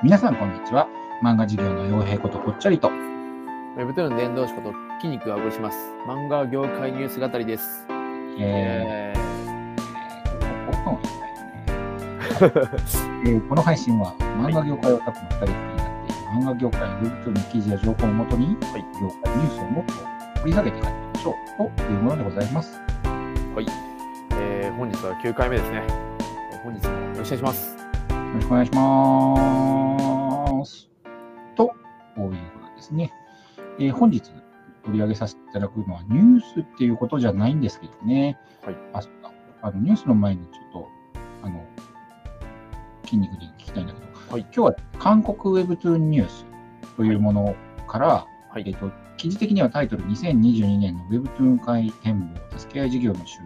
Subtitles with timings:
[0.00, 0.86] 皆さん、こんにちは。
[1.24, 2.88] 漫画事業の洋平ことぽっちゃりと。
[2.88, 5.76] ウェブトゥーン伝道師こと筋肉をあぶりします。
[6.06, 7.84] 漫画業界ニュース語りです。
[8.38, 11.00] ええー、ここの
[13.24, 18.54] えーこの配信は漫画業界オタクの2人が気になっている漫画業界ウェブトゥーンの記事や情報をもとに、はい
[19.02, 19.94] 業界ニュースをもっと
[20.42, 22.80] 掘り下げていかていきましょうというものでございます。
[23.02, 23.66] ーはい、
[24.38, 25.82] えー本日は9回目ですね。
[25.88, 27.77] えー本日もよろしくお願いします。
[28.28, 30.90] よろしくお願いします。
[31.56, 31.74] と、こ
[32.18, 32.30] ういう
[32.60, 33.10] ことですね。
[33.78, 34.22] えー本日
[34.84, 38.38] 取り上げさせていただくのはニュースっていうことじゃないんですけどね。
[38.64, 38.76] はい。
[38.92, 39.32] あ、そうだ。
[39.62, 40.88] あの、ニュースの前にちょっと、
[41.42, 41.64] あの、
[43.04, 46.44] 筋肉に聞きたいんだけど、はい今日は韓国ウェブトゥーンニュース
[46.98, 48.64] というものから、はい。
[48.66, 53.40] えっと、記事的にはタイトル2022年のウェブトゥーン会展望、助け合い事業の終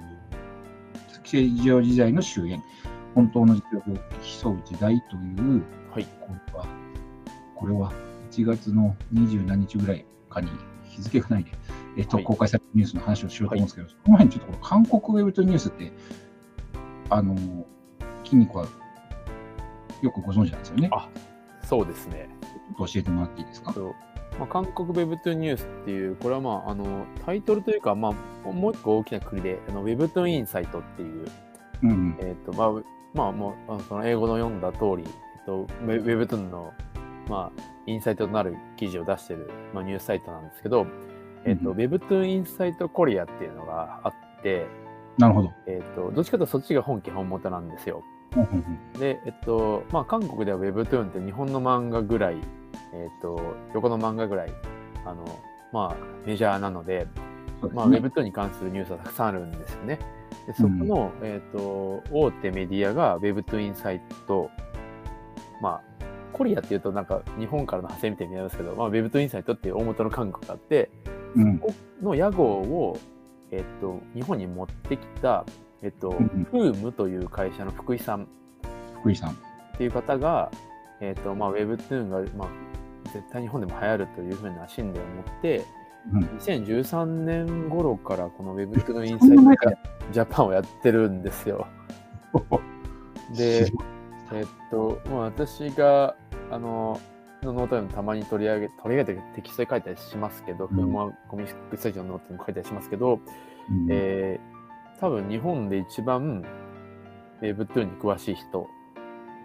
[1.22, 2.60] 助け合い事業時代の終焉、
[3.14, 3.94] 本当の実力を
[4.42, 6.06] 競う時代という、はい。
[6.20, 6.66] これは、
[7.54, 7.92] これは
[8.30, 10.48] 1月の20何日ぐらいかに
[10.84, 11.52] 日付がないで、
[11.96, 15.92] えっと、はい公開されたニュースの話をしようと思うんですけど、その前にちょっとこの韓国ウェブトゥーンニュースって、
[17.10, 17.36] あの、
[18.24, 18.66] 筋肉は
[20.02, 20.88] よくご存知なんですよね。
[20.92, 21.08] あ
[21.62, 22.28] そうですね。
[22.42, 23.74] ちょっと教えてもらっていいですか？
[24.38, 28.14] まあ、韓国ウェブトゥーンニュースっていう、これはまあ、あの、タイトルというか、ま
[28.46, 31.28] あ、もう一個大きな国で、あのウェブトゥーンインサイトっていう、
[31.82, 32.16] うんうん。
[32.20, 32.82] えっ、と、まあ、
[33.14, 36.72] まあ、もう、その英語の読んだ通り、えっと、ウェブトゥーンの、
[37.28, 40.86] まあ、インサイトとなる記事を出してる、まあ、ニュースサイトなんですけど、
[41.44, 44.66] えっ、と、うんウェブトゥーンインサイトコリアっていうのがあって、
[45.18, 45.52] なるほど。
[45.66, 48.02] えっ、と、どっちかというとそっちが本家本元なんですよ。
[48.98, 52.36] で、えっと、まあ、韓国では Webtoon って日本の漫画ぐらい、
[52.94, 53.40] えっと、
[53.74, 54.52] 横の漫画ぐらい、
[55.04, 55.24] あの、
[55.72, 55.96] まあ、
[56.26, 57.06] メジャーなので、
[57.62, 57.98] ですね。
[57.98, 59.98] Webtoon に関するニュースはたくさんあるんですよね。
[60.46, 64.50] でそこの、えっと、大手メディアが Webtoon インサイト、
[65.60, 65.82] まあ、
[66.32, 70.90] コリアっていうとなんか日本からの派生みたいになりますけど、まあ、Webtoon インサイトっていう大元の韓国があって、
[71.36, 71.58] うん。
[71.58, 72.98] ここの屋号を、
[73.50, 75.44] えっと、日本に持ってきた、
[75.82, 76.44] えっと、んうん。
[76.50, 78.26] フームという会社の福井さん。
[79.00, 79.30] 福井さん。
[79.30, 79.34] っ
[79.78, 80.50] ていう方が、
[81.00, 82.48] えっとまあ、Webtoon が、まあ、
[83.12, 85.64] 絶対日本でも流行るというふうな信念を持って、
[86.12, 86.24] うん。
[86.38, 89.76] 2013年頃からこの Webtoon インサイト
[90.12, 91.66] ジャパンをやってるんですよ。
[93.36, 93.70] で、
[94.32, 96.16] えっと、まあ、私が、
[96.50, 97.00] あの、
[97.42, 100.68] のノートでもたまに取り上げ、取り上げてテキストで書いたりしますけど、ん。
[100.68, 103.20] フームはコミックスタジオのノートにも書いたりしますけど、
[103.70, 103.86] うん。
[103.90, 106.44] えー、多分日本で一番
[107.40, 108.68] Webtoon に詳しい人。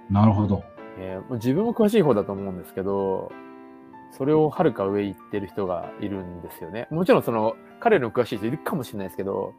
[0.09, 0.63] なるほど。
[1.00, 3.31] えー自分も詳しい方だと思うんですけど、
[4.12, 6.88] それをはるか上行ってる人がいるんですよね。
[6.91, 9.53] もちろんその彼の詳しい人いるかもしれないですけど、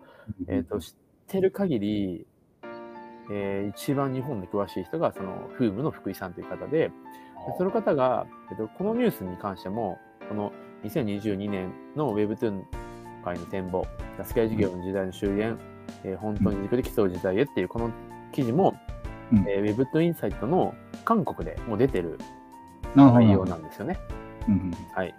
[0.46, 0.94] えー、と知っ
[1.26, 2.26] てる限り、
[3.30, 6.92] えー一番日本で詳しい人がそのフームの福井さんという方で、で
[7.56, 9.98] その方が、えっとこのニュースに関しても、
[10.28, 10.52] この
[10.84, 12.62] 2022年の Webtoon
[13.24, 13.86] 界の展望、
[14.22, 15.56] 助け合い事業の時代の終焉、
[16.04, 17.90] えー本当に軸で競う時代へっていうこの
[18.32, 18.74] 記事も、
[19.32, 22.18] うんえー、Webtoon インサイトの韓国でもう出てる。
[22.96, 23.98] 内容なんですよね。
[24.12, 24.17] うん
[24.48, 25.14] うんはい。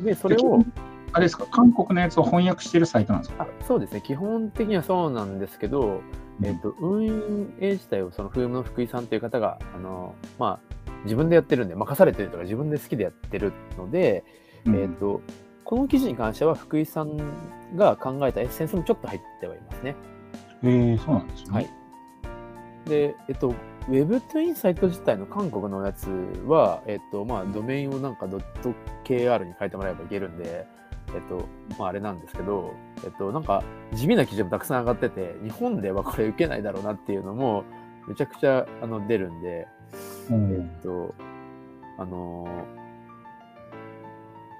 [0.00, 0.64] で、それを、
[1.12, 3.44] あれですか、韓国のやつを翻訳してるサイトなんですか？
[3.44, 6.00] あそうですね、基本的にはそうなんですけど、
[6.40, 10.72] うんえっと、運営自体をそのフームの福井さんという方が、あの、まあ、
[11.04, 14.24] 自分でやってるんで、任されてるとか自分で好きでやってるので、
[14.64, 15.20] うんえっと、
[15.64, 17.16] この記事に関しては福井さん
[17.76, 19.94] が考えたエッセンスもちょっと入ってはいますね。
[20.62, 21.50] えー、そうなんですね。
[21.52, 21.70] はい。
[22.86, 23.54] で、えっと、
[23.88, 26.08] Web トインサイト自体の韓国のやつ
[26.46, 28.26] は、えっと、まあ、ドメインをなんか
[29.04, 30.66] .kr に変えてもらえばいけるんで、
[31.14, 31.46] えっと、
[31.78, 32.72] まあ、あれなんですけど、
[33.04, 33.62] えっと、なんか、
[33.92, 37.64] 地味な記事もたくさん上がってて、日本ではこれ受けないだろうなっていうのも、
[38.06, 39.66] めちゃくちゃあの出るんで、
[40.30, 40.52] うん。
[40.52, 41.14] えっと、
[41.98, 42.82] あのー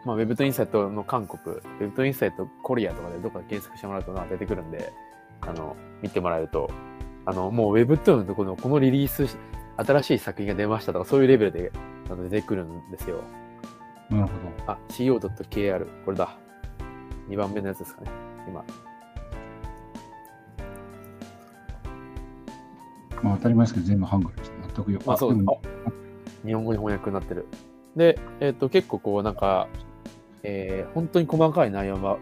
[0.05, 4.93] まあ、ウェブトインサイトの韓国、ウェブトインサイトコリアとかでどこかで検索してもらうとな出てくるんで、
[5.41, 6.71] あの、見てもらえると、
[7.25, 9.37] あの、もうウェブトゥーンのところのこのリリースし、
[9.77, 11.73] 新しい作品が出ましたとか、そういうレベルで
[12.11, 13.23] あの出てくるんですよ。
[14.11, 14.33] なるほ
[14.67, 16.37] あ、co.kr、これだ。
[17.29, 18.11] 2番目のやつですかね、
[18.49, 18.63] 今。
[18.63, 18.67] ど。
[23.23, 24.53] まあ当たり前ですけど、全部ハングルです。
[24.75, 25.01] 全くよ。
[25.07, 25.47] あ、そうです。
[26.47, 27.47] 日本語に翻訳になってる。
[27.97, 29.69] で、えっ、と、結構こう、なんか、
[30.43, 32.19] えー本当に細かい内容は、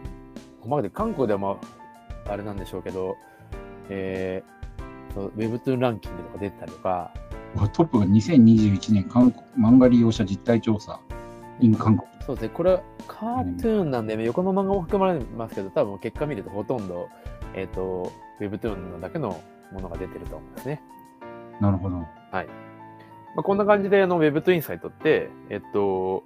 [0.60, 1.56] 細かいで、韓国ではま
[2.26, 3.16] あ、あれなんでしょうけど、
[3.88, 4.59] えー、
[5.14, 7.12] Webtoon ランキングとか出てたりとか、
[7.72, 11.00] トップが2021年韓国漫画利用者実態調査
[11.60, 12.08] in 韓国。
[12.24, 17.08] そうですね、これはカートゥーンなんで、横の漫画も含まれますけど、多分結果見るとほとんど、
[17.54, 19.40] えっ、と、Webtoon のだけの
[19.72, 20.82] ものが出てると思うんですね。
[21.60, 21.96] なるほど。
[21.96, 22.02] は
[22.42, 22.46] い。
[23.36, 26.24] まあ、こんな感じであの Web インサイトって、えっと、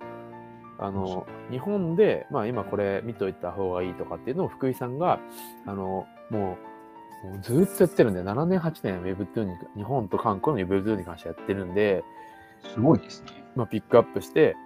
[0.78, 5.20] あの、日本で、まあ今これ見といた方がいいとかっていうのを福井さんが、
[5.66, 6.73] あの、もう、
[7.22, 12.04] もうずーっとやってるんで、7年、8年 Webtoon に、日本と韓国の Webtoon に関してやってるんで、
[12.74, 13.44] すごいですね。
[13.54, 14.56] まあピックアップして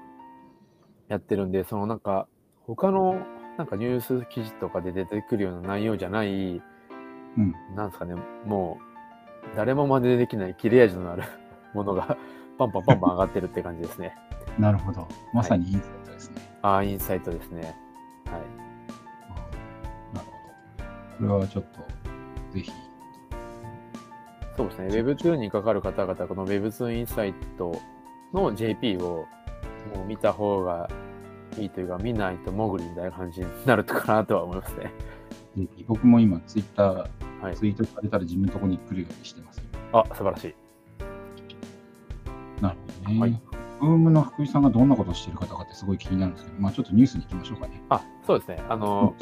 [1.09, 2.27] やってるんで、そのなんか、
[2.67, 6.31] 他のなんかニュース記事とかで出てくるような内容じゃない、
[7.37, 7.55] うん。
[7.75, 8.15] なんですかね、
[8.47, 8.79] も
[9.53, 11.25] う、誰も真似できない切れ味のある
[11.75, 12.17] ものが、
[12.59, 14.17] パンパンパンパン上がってるって感じですね。
[14.59, 15.07] なるほど。
[15.33, 16.37] まさにインサイトですね。
[16.63, 17.77] ああ、インサイトですね。
[18.27, 18.41] はい。
[20.15, 21.29] なるほど。
[21.29, 21.81] これはちょっと、
[22.53, 22.73] ぜひ。
[24.57, 24.89] そうですね。
[24.89, 27.81] Web2 にかかる方々、この Web2 インサイト
[28.33, 29.27] の JP を
[29.95, 30.89] もう見た方が
[31.59, 34.93] いいというか、見ないと潜りみたいな感じになるかなとは思いますね。
[35.87, 37.09] 僕も今、ツイッター、
[37.41, 39.63] はいツイートされたら自分のところに来るようにしてます。
[39.93, 40.55] あ、素晴らしい。
[42.61, 43.21] なるほどね。
[43.21, 47.81] はいブームの福井さんがどんなことをしてる方かってすごい気になるんですけど、まあちょっとニュースに行きましょうかね。
[47.91, 48.61] あ、そうですね。
[48.69, 49.15] あの、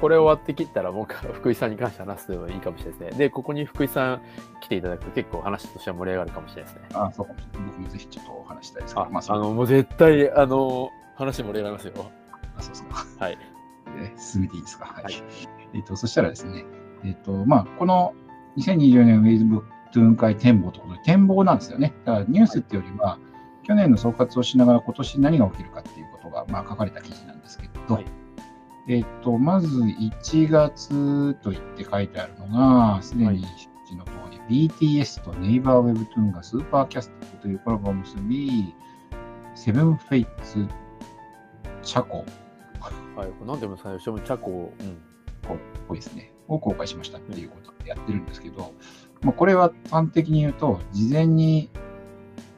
[0.00, 3.18] これ終わってきたら、僕は福井さんに関して話すのもいいかもしれないですね。
[3.18, 4.22] で、ここに福井さん
[4.60, 6.88] 来ていただくと結構話としては盛り上がるかもしれないですね。
[6.94, 7.68] あそうかもしれない。
[7.70, 11.92] 僕もぜひちょっとお話したいですけど、あ、まあ、そうあの、もう絶対、あの、話盛り上がりますよ。
[12.56, 13.06] あそうですか。
[13.18, 13.38] はい。
[13.98, 14.86] え進めていいですか？
[14.86, 15.04] はい。
[15.04, 15.14] はい
[15.72, 16.64] えっ、と、そしたらですね、
[17.04, 18.12] えっ、と、まあ、この
[18.58, 19.62] 2024年ウェイズブッ
[19.92, 21.94] トゥーン会展望ということで、展望なんですよね。
[22.04, 23.18] だからニュースっていうよりは、
[23.62, 28.19] 去年の総括をしながら今年何が起きるかっていうことが、まあ、書かれた記事なんですけど、はい
[28.90, 33.42] えっ、と、まず1月と言って書いてあるのが、すではいに
[33.96, 34.10] の通
[34.48, 38.74] り、BTS とネイバーウェブトゥーンがスーパーキャストというコラボを結び、
[39.54, 40.66] セブンフェイツ
[41.84, 42.24] チャコ
[42.80, 42.94] はい。
[43.14, 43.94] これなんて読むんですかね。
[43.94, 44.50] 後ろもチャコ、
[44.80, 44.88] うん。
[44.90, 48.74] っぽいですね、を公開しましたっていうことでやってるんですけど、
[49.22, 51.70] まあ、これは端的に言うと、事前に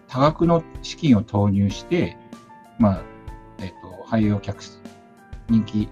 [0.08, 2.16] 多額の資金を投入して、
[2.78, 3.02] まあ、
[3.58, 4.80] えっ、と、俳優を客室、
[5.50, 5.88] 人気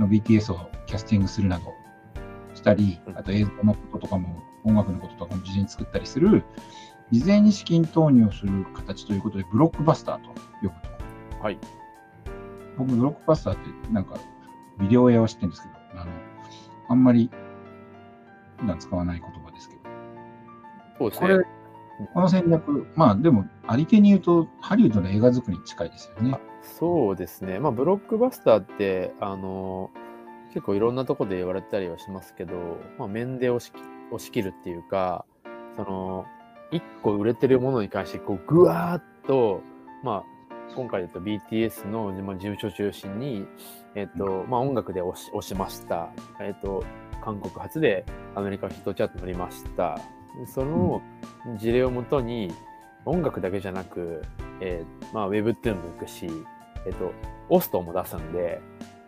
[0.00, 1.74] の BTS をキャスティングするなど
[2.54, 6.44] したりう、んあと映像のこととかも、音楽のこととかも事前に作ったりする、
[7.10, 11.42] 事前に資金投入をする形ということで、ブロックバスターと呼ぶと。
[11.42, 11.58] はい。
[12.76, 14.16] 僕、ブロックバスターってなんか、
[14.78, 16.10] ビデオ屋は知ってるんですけど、あの、
[16.88, 17.30] あんまり
[18.58, 19.80] 普段使わない言葉ですけど、
[20.98, 21.44] これそうですね。、
[22.14, 26.49] この戦略、まあでも、ありてに言うと、ハリウッドの映画作りに近いですよねあ。
[26.62, 27.58] そうですね。
[27.58, 29.90] まあ、ブロックバスターって、あの、
[30.52, 32.54] 結構いろんなとこで言われたりはしますけど、
[32.98, 33.72] まあ、面で押し
[34.10, 35.24] 押し切るっていうか、
[35.76, 36.24] その、
[36.70, 39.62] 一個売れてるものに関して、こう、ぐわーっと、
[40.02, 40.40] まあ、
[40.74, 43.46] 今回だと BTS のまあ事務所中心に、
[43.94, 46.10] えっ、と、まあ、音楽で押し押しました。
[46.40, 46.84] えっ、と、
[47.24, 48.04] 韓国発で
[48.34, 49.98] アメリカヒットチャート乗りました。
[50.46, 51.02] その
[51.58, 52.52] 事例をもとに、
[53.04, 54.22] 音楽だけじゃなく、
[54.60, 56.28] えーまあ、Webtoon も行くし、
[56.86, 57.12] えっ、と、
[57.48, 58.60] オストも出すんで、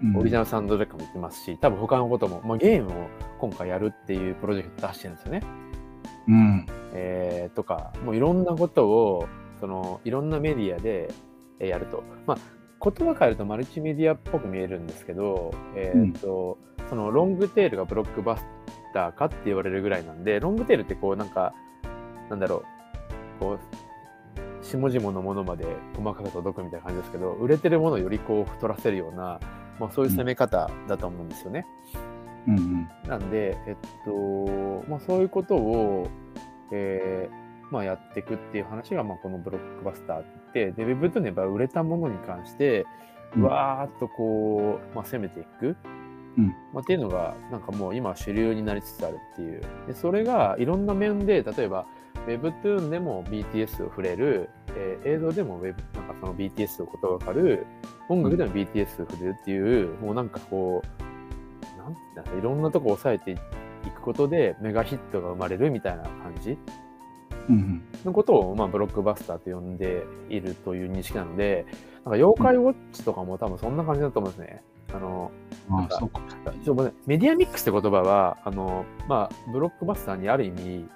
[0.02, 3.06] うんオリジナルサウンドトラックも行きますし、多分他のことも、まあ、ゲームを
[3.38, 5.42] 今回やるっていうプロジェクト出してるんですよね。
[6.26, 6.66] うん。
[6.92, 9.28] えーとか、もういろんなことを、
[9.60, 11.08] その、いろんなメディアで
[11.60, 12.02] えーやると。
[12.26, 12.38] まあ、
[12.82, 16.58] 言葉変えるとマルチメディアっぽく見えるんですけど、えっ、と、
[16.90, 18.44] そのロングテールがブロックバス
[18.92, 21.54] ターかって言われるぐらいなんで、ロングテールってこうなんか、
[22.28, 22.64] なんだろ
[23.36, 23.60] う、こう、
[24.62, 25.66] 下々のものまで
[25.96, 29.40] 細かく届くみたいな感じですけど、売れてるものをよりこう太らせるような、
[29.78, 31.66] まあそういう攻め方だと思うんですよね。
[32.46, 32.88] うんうん。
[33.08, 36.08] なんで、えっと、まあそういうことを、
[36.72, 37.42] えー
[37.72, 42.84] まあやっていくっていう話が、まあこのブロックバスターって、で、Web とね、やっぱ売れたものに関して、
[43.34, 45.74] うんわーっとこう、まあ攻めていく。
[46.36, 49.62] うんまあ、っていうのが、なんかもう今主流になりつつあるっていう。
[49.86, 51.86] で、それがいろんな面で、例えば
[52.26, 57.66] Webtoon でも BTS を触れる、えー映像でも Web、なんかその BTS をことがわかる、
[58.08, 63.36] 音楽でも BTS を触れるっていう、もうなんかこう、なんていうんだろういろんなとこ抑えてい
[63.90, 66.56] くことでメガヒットが生まれるみたいな感じ。
[68.04, 74.62] のことを、まあ、ブロックバスターと呼んでいるという認識なので、なんか妖怪ウォッチとかも多分そんな感じだと思うんですね。
[74.94, 75.32] あの、
[75.68, 76.64] なんかああ、そうかもしれない。
[76.64, 80.86] ちょっとねメディアミックスって言葉は、あの、まあ、ブロックバスターにある意味、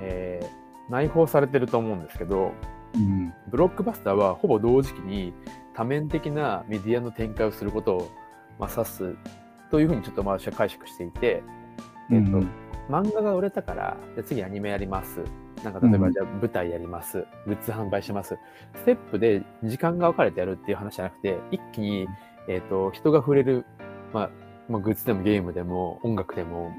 [0.00, 0.60] えー
[0.90, 2.52] 内包されてると思うんですけど、
[2.94, 3.32] うん。
[3.48, 5.32] ブロックバスターはほぼ同時期に
[5.74, 8.10] 多面的なメディアの展開をすることを、
[8.58, 9.14] まあ、指す
[9.70, 11.42] というふうにちょっと私は解釈していて、
[12.10, 12.50] えっとうん
[12.90, 15.20] 漫画が売れたから、じゃあ次アニメやります。
[15.62, 17.24] なんか例えうんばじゃあ舞台やります。
[17.46, 18.36] グッズ販売します。
[18.74, 22.08] ステップで時間が分かれてやるっていう話じゃなくて、一気に、
[22.48, 23.64] えっ、と、人が触れる、
[24.12, 24.30] まあ、
[24.68, 26.72] まあ、グッズでもゲームでも音楽でも、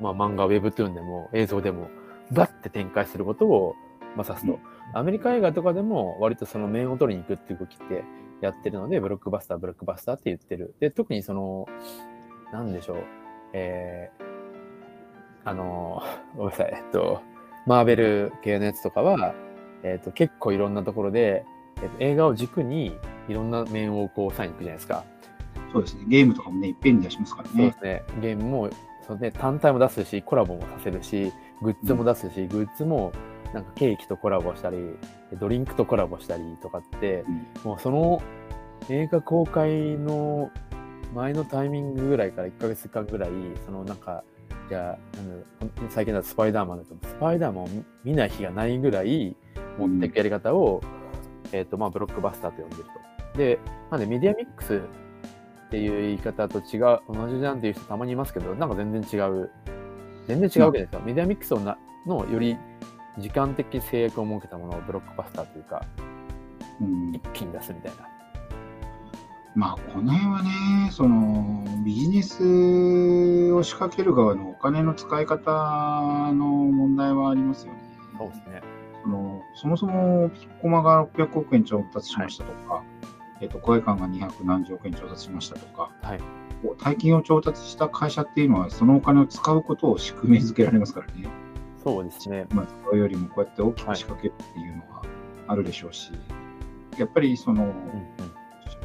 [0.00, 1.88] まあ、漫画、ウェブトゥーンでも映像でも、
[2.32, 3.74] バッて展開することを、
[4.16, 4.58] まあ、指すと。
[4.92, 8.04] アメリカ映画とかでも割とその面を取りに行くっていう動きって
[8.40, 10.74] やってるので、ブロックバスター、ブロックバスターって言ってる。
[10.80, 11.66] で、特にその、
[12.52, 12.96] なんでしょう、
[13.52, 16.02] えー、あの、
[16.36, 17.20] ごめんなさい、えっと、
[17.66, 19.34] マーベル系のやつとかは、
[19.82, 21.44] えっと、結構いろんなところで、
[21.82, 22.96] えっと、映画を軸に
[23.28, 25.04] いろんな面をこう抑えに行くじゃないですか。
[25.72, 26.04] そうですね。
[26.06, 27.54] ゲームとかもね、いっぺんに出しますからね。
[27.54, 28.02] そうですね。
[28.20, 28.70] ゲームも、
[29.06, 31.32] そで単体も出すし、コラボもさせるし、
[31.64, 33.12] グッズも出すし、グッズも
[33.54, 34.76] なんかケーキとコラボしたり、
[35.40, 38.22] ドリンクとコラボしたりとかって、うん、もうその
[38.90, 40.50] 映画公開の
[41.14, 43.30] 前のタイミングぐらいから1ヶ月間ぐらい、
[43.64, 44.22] そのなんか、
[44.68, 44.98] じゃ
[45.60, 47.68] あ、なん最近だとスパイダーマンだと、スパイダーマンを
[48.02, 49.36] 見ない日がないぐらい
[49.78, 52.84] 持っていくやり方を、うん、えっ、ー、と、まあ、ブロックバスターと呼んでる
[53.32, 53.38] と。
[53.38, 53.58] で、
[53.90, 54.82] なんでメディアミックス
[55.66, 59.50] っていう言い方と違う、同じじゃんっていう人たまにいますけど、なんか全然違う。
[60.26, 61.00] 全然違うわけですよ。
[61.04, 61.76] メディアミックスをな
[62.06, 62.56] のより
[63.18, 65.84] 時間的制約を設けたものをブロックバスターというか、
[66.80, 68.08] うん、一気に出すみたいな。
[69.54, 77.78] まあ、この辺はね、そのビジネスを仕掛ける側のお金の使い方の問題はありますよね。
[78.18, 78.62] そうですね。
[79.04, 82.84] そのそもそもピッコマが600億円調達しましたとか、はい
[83.40, 86.20] えっ、ー、と、小館が200何十億円調達しましたとか、はい、
[86.78, 91.28] 大金を調達した会社っていうのは、そのお金を使うことを宿命づけられますからね。
[91.82, 92.46] そうですね。
[92.52, 95.02] まあ、それよりもこうやって大きく仕掛けるっていうのは
[95.48, 96.16] あるでしょうし、は
[96.96, 97.74] い、やっぱりその、うんうん、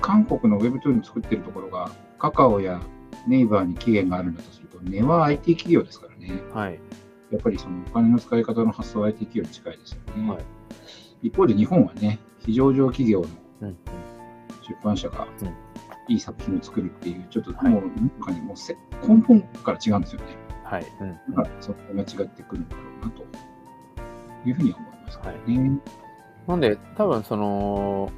[0.01, 2.81] 韓国の Webtoon 作ってるところが、カカオや
[3.27, 6.41] ネイバーに期限があるんだとすると、根は IT 企業ですからね。
[6.53, 6.79] はい。
[7.31, 10.29] やっぱりそのお金の使い方の発想は IT 企業に近いですよね。
[10.29, 10.43] はい、
[11.27, 13.27] 一方で日本はね、非上場企業の
[14.67, 15.27] 出版社が
[16.09, 18.75] いい作品を作るっていう、ちょっともう、なんかにもうせ
[19.07, 20.27] 根本から違うんですよね。
[20.63, 20.85] はい。
[20.99, 23.23] うん、だからそこが違ってくるんだろうなと
[24.45, 25.23] いうふうに思いますね。
[25.25, 25.79] はい、
[26.47, 28.11] なんで、多分その、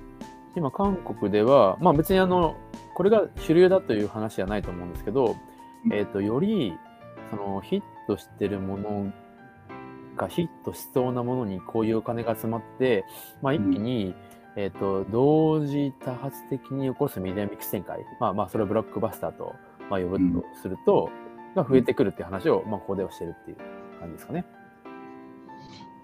[0.56, 2.56] 今韓国では、まあ別にあの、
[2.96, 5.36] これが主流だという話じゃないと思うんですけど、
[5.92, 6.74] えっ、ー、と、より、
[7.30, 9.14] そのヒットしてるもの
[10.18, 13.06] がヒットしそうなものにこういうお金が集まって、
[13.42, 19.56] まあ一気に、うんえっ、ー、と、同時多発的に起こすメディアミックス展開、まあまあ、それをブロックバスターと、
[19.90, 21.10] まあ、呼ぶとすると、
[21.50, 23.58] うん、が増えてくるっていう話を、まあ、ここではしてるっていう
[24.00, 24.46] 感じですかね。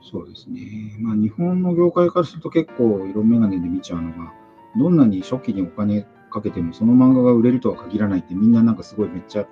[0.10, 0.62] そうですね。
[1.00, 4.34] まあ、日本の業界からすると結構色眼鏡で見ちゃうのが、
[4.78, 9.48] どんなに初期にお金かけてもその漫画が売れるとは限らないってみんななんかすごいめっちゃ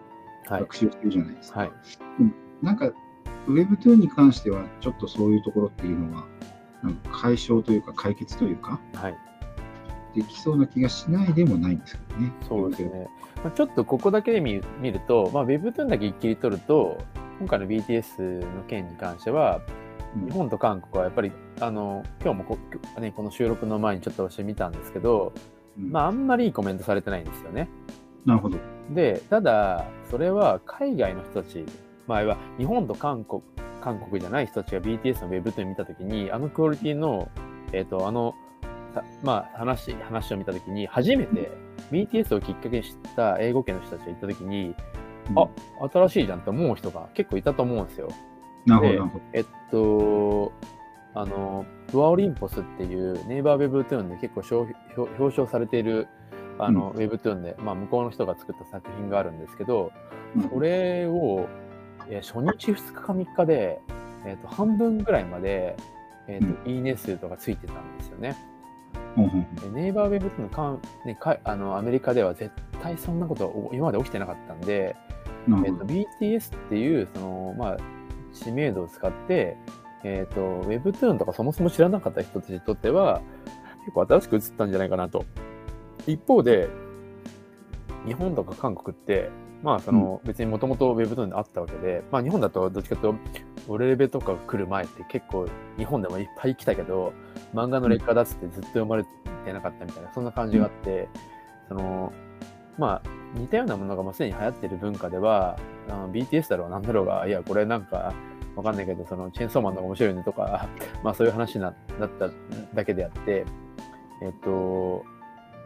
[0.50, 1.60] 学習してるじゃないですか。
[1.60, 2.92] はい、はい、なんか
[3.48, 6.26] Webtoon に関してはちょっとそういうところっていうのは
[7.12, 9.18] 解消というか解決というか、はい、
[10.16, 12.34] できそうな気がしないでもないんですけどね。
[12.48, 13.08] そうですね。
[13.44, 16.98] まあ、ちょっとここだけで見見ると、まあ、Webtoon だけ一気に取ると、
[17.40, 19.62] 今回の BTS の件に関しては、
[20.16, 22.58] 日本と韓国はやっぱり、あの、今日もこ,、
[23.00, 25.34] ね、この収録の前にちょっとしてみたんですけど、
[25.78, 27.68] うん、まあ、あんまりいいコメントされてないんですよね。
[28.26, 28.58] なるほど。
[28.92, 31.66] で、ただ、それは海外の人たち、
[32.08, 33.42] まあ、日本と韓国、
[33.86, 37.30] 韓国じゃない人たちが BTS の Web と見たときに、あのクオリティの、
[37.72, 38.36] えっ、ー、と、あの、
[39.22, 41.52] まあ、話、話を見たときに、初めて
[41.92, 44.74] BTS をきっかけに知った英語圏の人たちがいたときに、
[45.30, 45.48] うん、あ、
[45.94, 48.10] 新しいじゃんって思う人が結構いたと思うんですよ。
[48.66, 49.24] なるほど。
[49.34, 50.52] えっと、
[51.14, 54.42] あの、ブアオリンポスっていうネイバー Webtoon で結構
[54.98, 56.08] 表彰されている
[56.58, 59.92] あの、うん、Webtoon で、まあ、向こうの人が作った作品があるんですけど、
[60.52, 61.48] それを
[62.10, 63.80] え初日、2日か3日で、
[64.26, 65.76] えーと、半分ぐらいまで、
[66.28, 68.36] えーといいね数とかついてたんですよね。
[69.62, 74.96] でネイバーウェブっていうのかね、かあのアメリカでは絶対そんなこと今まで起きてなかったんで、
[75.48, 77.78] えーと、BTS っていうその、まあ、
[78.34, 79.58] 知名度を使って、
[80.04, 83.22] えーと、と Webtoon とかそもそも知らなかった人たちにとっては
[83.86, 85.26] 結構新しく映ったんじゃないかなと。
[86.08, 86.70] 一方で
[88.06, 89.30] 日本とか韓国って
[89.66, 93.14] まあ、その、別にもともと Webtoon であったわけで、まあ、日本だとどっちかという
[93.68, 97.14] と、オレベとか来る前って結構日本でもいっぱい来たけど、
[97.52, 101.10] 漫画の劣化だっつってずっと読まれてなかったみたいな、そんな感じがあって、
[101.68, 102.14] その、
[102.78, 105.58] まあ、似たようなものがもうすでに流行ってる文化では、
[106.12, 108.14] BTS だろう、なんだろうが、いや、これなんか、
[108.56, 110.70] わかんないけど、その、チェーンソーマンのが面白いねとか、
[111.04, 112.30] まあそういう話なだった
[112.76, 113.46] だけであって、
[114.22, 115.04] えっと、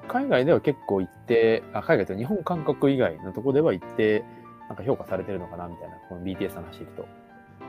[0.09, 4.25] 海外では結構一定、あ海外と日本、韓国以外のところでは一定、
[4.67, 7.07] なんか評価されてるのかなみたいな、この BTS の話いくと。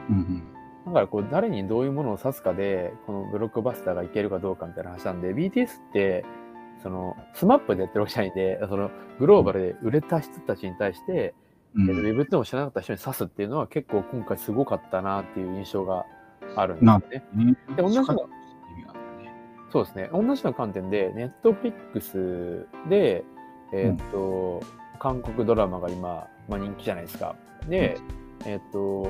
[0.08, 0.42] うんうん、
[0.86, 6.24] だからこう、誰にどういうものを指すかで、このブロックバスターがいけるかどうかみたいな話なんで、BTS って、
[6.82, 11.34] その、スマップでやってるわけじゃないんで、その、グローバルで売れた人たちに対して、
[11.74, 16.04] うん、ウェブっていうのを知らなかった人に指すっていうのは結構今回すごかったなっていう印象が
[16.56, 16.86] あるんで
[17.20, 17.56] すね。
[17.76, 18.28] で、同じの
[19.72, 20.08] そうですね。
[20.12, 23.24] 同じような観点で、ネットフリックスで、
[23.72, 24.60] えっ、と、
[24.98, 27.36] 韓国ドラマが今、まあ、人気じゃないですか。
[27.68, 27.96] で、
[28.44, 29.08] えっ、と、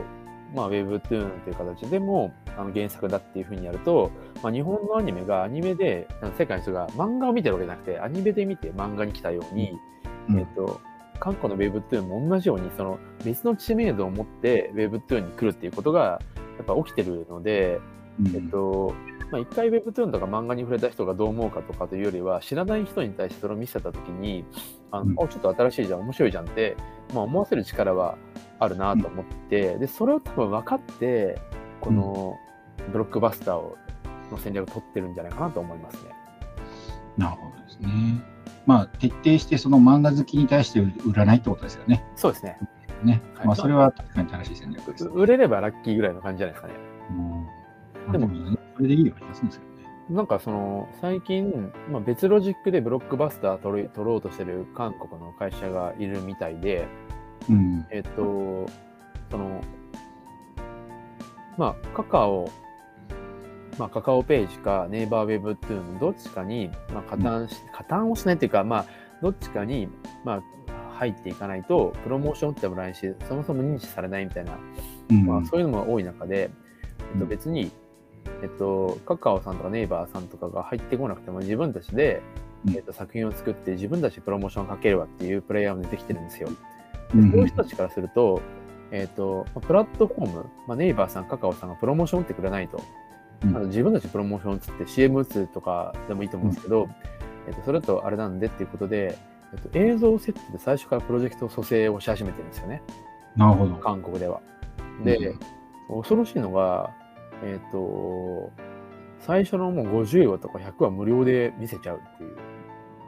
[0.55, 4.11] まあ、Webtoon っていう形でもあの原作だっていうふうにやると、
[4.43, 9.73] まあ、日本のアニメがアニメで、世界の人が漫画を見てるわけじゃなくて、アニメで見て漫画に来たように、
[10.29, 10.81] うんえっ、と、
[11.19, 16.21] 韓国の Webtoon も同じように、その別の知名度を持って Webtoon に来るっていうことが
[16.59, 17.81] やっぱ起きてるので、
[18.21, 18.95] うんえっと、
[19.31, 24.45] まあ、一回 Webtoon とか漫画に触れた人がどう思うかとかというよりは、知らない人に対してそれを見せたときに、
[24.91, 26.77] あの、うんあちょっと新しいじゃん、面白いじゃんって、
[27.15, 28.17] まあ、思わせる力は
[28.59, 31.39] あるなと思って、で、それを多分分かって、
[31.81, 32.37] この
[32.93, 33.77] ブロックバスターを
[34.31, 36.11] の戦略を取ってるんじゃないかなと思いますね。
[37.17, 38.25] なるほどですね。
[38.67, 42.05] まあ、徹底してその漫画好きに対して売らないってことですよね。
[42.17, 42.59] そうですね。
[43.03, 43.23] ね。
[43.37, 45.07] はいまあ、それは確かに正しい戦略です。
[45.07, 46.75] う売れればラッキーぐらいの感じじゃないですかね。
[48.07, 48.31] うん、でも
[48.77, 49.71] それでいいような気がするんですよね。
[50.11, 56.89] なんかその最近、まあ、別ロジックでブロックバスター取り取ろうとしてる韓国の会社がいるみたいで、
[57.49, 57.87] うん。
[57.91, 58.67] えっと、
[59.31, 59.61] その、
[61.57, 62.51] まあ、カカオ、
[63.79, 68.87] まあ、カカオページかネイバーウェブっていうのどっちかに、まあ、加担し、加担をしないっていうか、まあ、
[69.23, 69.89] どっちかに、
[70.25, 70.43] まあ、
[70.95, 74.59] 入っていかないと、プロモーションってもらえないし、そもそも認知されないみたいな、
[75.11, 76.51] うんまあ、そういうのも多い中で、
[77.13, 77.71] えっと、うん別に、
[78.43, 82.23] えっと、カカオさんとかネイバーさんとかが入ってこなくても自分たちで、
[82.67, 82.75] うん。
[82.75, 86.49] えっと、作品を作って自分たちでプロモーションをかけるわっていうプレイヤーも出てきてるんですよ。
[86.49, 88.41] うんでそういう人たちからすると、
[88.93, 92.81] えっ、と、まあプラットフォーム、まあ、ネイバーさん、カカオさんがプロモーション打ってくれないと、
[93.43, 93.57] うん。
[93.57, 96.89] あの自分たちでプロモーション打つって CM 打つとかでもいいと思うんですけど、
[97.49, 99.19] えっ、と、それだとあれなんでっていうことで、
[99.53, 102.83] えっと、映像セットで最初からプロジェクト蘇生をし始めてるんですよね、
[103.37, 103.75] なるほど。
[103.77, 104.41] 韓国では。
[105.05, 105.39] で、うん。
[106.03, 106.95] 恐ろしいのが、
[107.43, 108.53] えっ、と、
[109.21, 112.37] 最初のもう50話とか100話無料で見せちゃうっていう。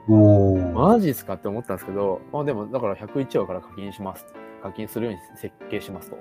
[0.08, 4.26] おーマジっすかって思ったんですけど、まあでもだから101話から課金します。
[4.62, 6.18] 課金するように設計しますと。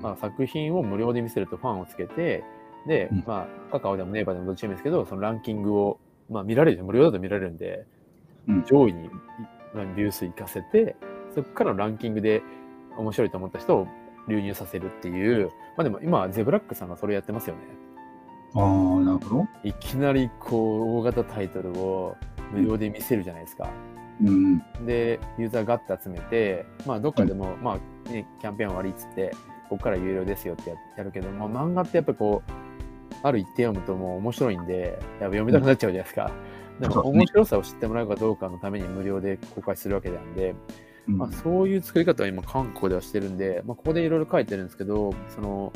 [0.00, 2.44] まあ、作品を無料で見せるとファンをつけて、
[2.86, 5.98] で、うんまあ、カカオでもネイバーでもどっちでもいいですけど、そのランキングを、
[6.30, 7.84] まあ見られる、無料だと見られるんで、
[8.48, 9.08] うん上位に
[9.74, 10.96] まあビュー数行かせて、
[11.34, 12.42] そこからのランキングで
[12.96, 13.88] 面白いと思った人を
[14.28, 17.62] 流入させるっていう、まあでも今はゼブラックさんがそれやってますよね。
[18.54, 19.46] ああ、なるほど。
[19.64, 22.16] いきなりこう、大型タイトルを
[22.52, 23.70] 無料で見せるじゃないですか。
[24.22, 24.58] うん。
[24.84, 29.30] で、ユーザーガッて集めて、まあ、どっかでも、まあ、ね、キャンペーン終わりっつって、
[29.68, 32.52] ここから有料ですよってややるけど、まあ、漫画ってやっぱこう、
[33.22, 36.30] ある一定読むともう面白いんで、やっぱ読みたくなっちゃうじゃないですか。
[36.80, 40.54] でも、面白さを知ってもらうかどうかのために無料で公開するわけなんで、
[41.08, 45.72] うんまあ、そういう作り方は今、韓国ではしてるんで、まあ、ここでいろいろ書いてるんですけど、その、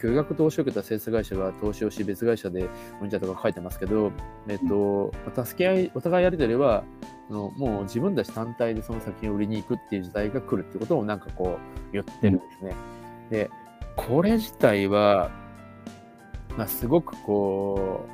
[0.00, 2.68] 巨額投資を受けた制作会社が投資をし、別会社で
[3.02, 4.10] うんじゃとか書いてますけど、
[4.48, 6.84] えっと、まあ助け合い、お互いやりとりは、
[7.28, 11.58] そのもう自分たち単体でその作品を売りに行くっていう時代が来るってことをなんかこ
[11.90, 12.74] う言ってるんですね。
[13.30, 13.50] で、
[13.96, 15.30] これ自体は、
[16.56, 18.06] まあ、すごくこ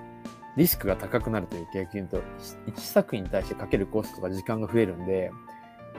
[0.57, 2.23] う、リスクが高くなるという逆に言うと、
[2.67, 5.31] 1作品に対してかけるコストとか時間が増えるんで、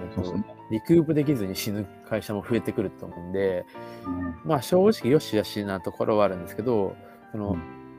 [0.02, 0.44] えっ。
[0.72, 3.66] リクープできずに死ぬ会社も増えてくると思うんで、
[4.06, 4.36] うん。
[4.46, 6.96] まあ正直よしよしなところはあるんですけど、
[7.32, 7.58] その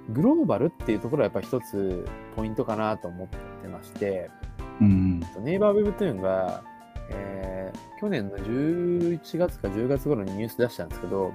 [0.08, 2.04] グローバルっていうところはやっぱ一つ
[2.36, 4.30] ポイントかなと思ってまして、
[4.80, 5.20] うん。
[5.40, 6.62] ネイバーウェブトゥーンが、
[7.10, 7.50] えー
[8.00, 11.34] 去年の11月か10月頃にニュース出したんですけど、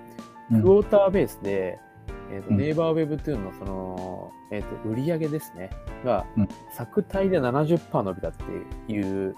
[0.51, 0.61] うん。
[0.63, 1.79] クォーターベースで、
[2.31, 2.57] えーとうん。
[2.57, 5.69] ネイバーウェブトゥーンのその、えー、と売り上げですね、
[6.03, 6.47] が、うん。
[6.71, 9.35] 作体で70%伸びたっていう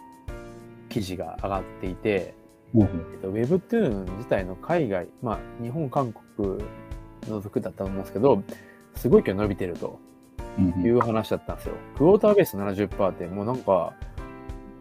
[0.90, 2.34] 記事が上がっていて、
[2.76, 6.60] おうえっと、Webtoon 自体の海外、まあ、日本、韓国
[7.28, 8.44] 除くだったと思うんですけど、
[8.96, 10.00] すごい勢い伸びてると
[10.58, 11.76] うんいう話だったんですよ。
[11.98, 13.94] クォーターベース70%って、もうなんか、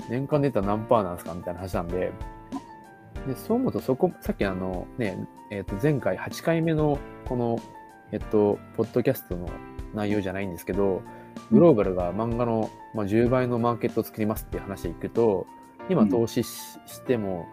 [0.09, 2.13] 年間で言ったら何パーなんですかみたいな話なんで、
[3.27, 7.59] でそう思うと、そこ、さっきあのね、えっ、と、前回8回目のこの、
[8.13, 9.49] えっと、ポッドキャストの
[9.95, 11.03] 内容じゃないんですけど、
[11.51, 15.47] グローバルが漫画の、まあ、10倍のマーケットを作りますっていう話でいくと、
[15.89, 16.09] 今うん。
[16.09, 17.47] 投資ししても、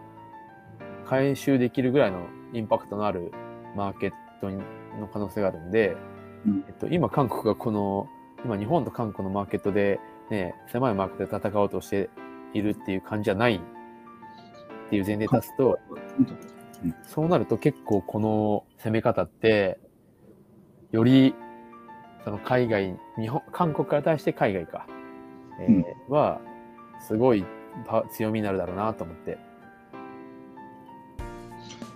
[1.06, 3.32] 回収できるぐらいのインパクトのある
[3.76, 4.56] マーケットに
[5.00, 5.96] の可能性があるんで、
[6.46, 6.64] うん。
[6.66, 8.08] えっと、今韓国がこの、
[8.44, 12.10] 今日本と韓国のマーケットで、ね、狭いマーケットで戦おうとして
[12.52, 15.78] いるっていう感じじゃないっていう前提に立つと、
[17.06, 19.78] そうなると結構この攻め方って、
[20.92, 21.34] より
[22.24, 24.86] その海外、日本、韓国から対して海外か、
[25.60, 26.14] えーうん。
[26.14, 26.40] は、
[27.00, 27.48] すごいパ
[28.10, 29.38] 強みになるだろうなと思って。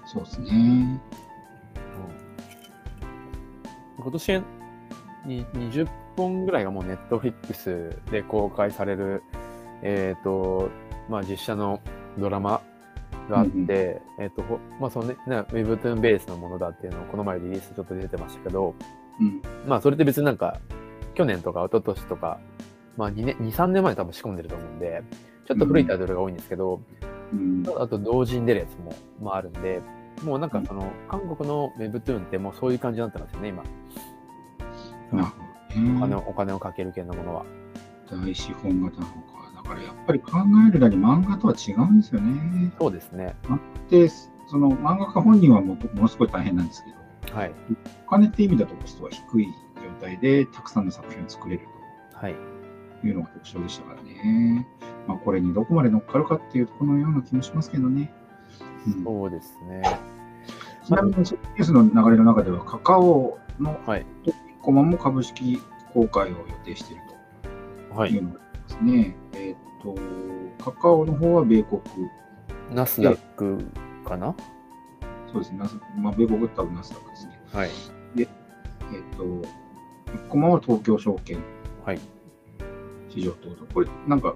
[0.06, 1.00] そうですね。
[3.98, 4.42] 今年
[5.26, 5.88] に20%
[6.18, 9.22] 本ぐらいがもうネットフリックスで公開される、
[9.82, 10.68] えっ、と、
[11.08, 11.80] まあ実写の
[12.18, 12.60] ドラマ
[13.30, 18.74] があって、うんうんえっ、と、ほまあそのね、ね Webtoon ベースのものだっていうのをこの前リリースちょっと出てましたけど、
[19.20, 19.40] うん。
[19.66, 20.58] まあそれって別になんか、
[21.14, 22.40] 去年とか一昨年とか、
[22.96, 25.02] まあ2年、2、3年前に多分仕込んでると思うんで、
[25.48, 26.82] ちょっと古いタイトルが多いんですけど、
[27.32, 27.64] うん。
[27.78, 29.80] あと同時に出るやつも、まあ、あるんで、
[30.22, 33.62] もうなんかその、韓国の Webtoon ってもうそういう感じになってますよね、今。
[35.10, 35.38] なるほ
[35.74, 35.96] どね。
[35.96, 37.46] お金をお金をかける系のものは。
[38.10, 39.52] 大資本型なのか。
[39.56, 40.32] だからやっぱり考
[40.68, 42.70] えるだに漫画とは違うんですよね。
[42.78, 43.34] そうですね。
[43.88, 44.10] で、
[44.46, 46.84] その漫画家本人はもうものすごい大変なんです
[47.24, 47.52] けど、はい。
[48.06, 51.62] お金って意味だとコストは低い状態でたくさんの作品を作れる
[52.12, 52.34] はい。
[53.00, 54.66] というのが特徴でしたからね。
[55.08, 58.12] まあ、これにどこまで乗っかるかっていうとこのような気もしますけどね。
[58.86, 59.82] うん、そうですね。
[60.84, 64.06] ちなみに、ニュースの流れの中では、カカオのはい。
[64.62, 65.60] コマも株式
[65.94, 67.02] 公開を予定している
[67.94, 68.10] はい。
[68.10, 69.16] というのがありますね。
[69.32, 69.58] えーっ
[70.58, 71.80] と、カカオの方は米国、
[72.72, 73.64] ナスダック
[74.04, 74.34] かな？
[75.32, 75.58] そうですね、
[75.96, 77.40] まあ、米国は多分ナスダックですね。
[77.52, 77.70] はい。
[78.16, 78.30] えーっ
[79.16, 79.48] と、
[80.28, 81.38] コマは東京証券
[81.84, 82.00] はい。
[83.10, 83.66] 市場等々。
[83.72, 84.34] これ、なんか、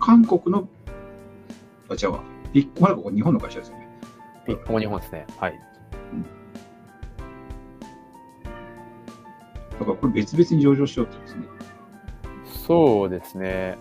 [0.00, 0.68] 韓国の、
[1.88, 2.20] あ、違うわ。
[2.52, 3.88] ビッグはここ日本の会社ですよね。
[4.46, 5.26] ピッコも日本ですね。
[5.38, 5.60] はい。
[9.78, 11.44] だからこれ別々に上場しようってですね。
[12.66, 13.78] そうですね。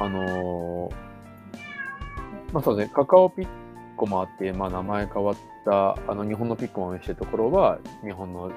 [0.00, 0.94] あのー
[2.52, 3.48] まあそうですね、カカオピッ
[3.96, 8.50] コマってまあ、名前変わった、あの日本のピッコマをしているところは、日本の、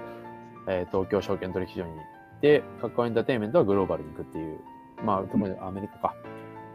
[0.67, 4.59] えー東京証券取引所に行って、カカオエンターテインメントはグローバルに行くっていう、
[5.03, 6.15] まあ、ともにアメリカか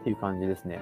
[0.01, 0.79] っていう感じですね。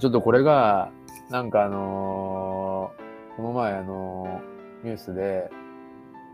[0.00, 0.90] ちょっとこれが、
[1.30, 5.50] なんかあのーこの前あのーニュースで、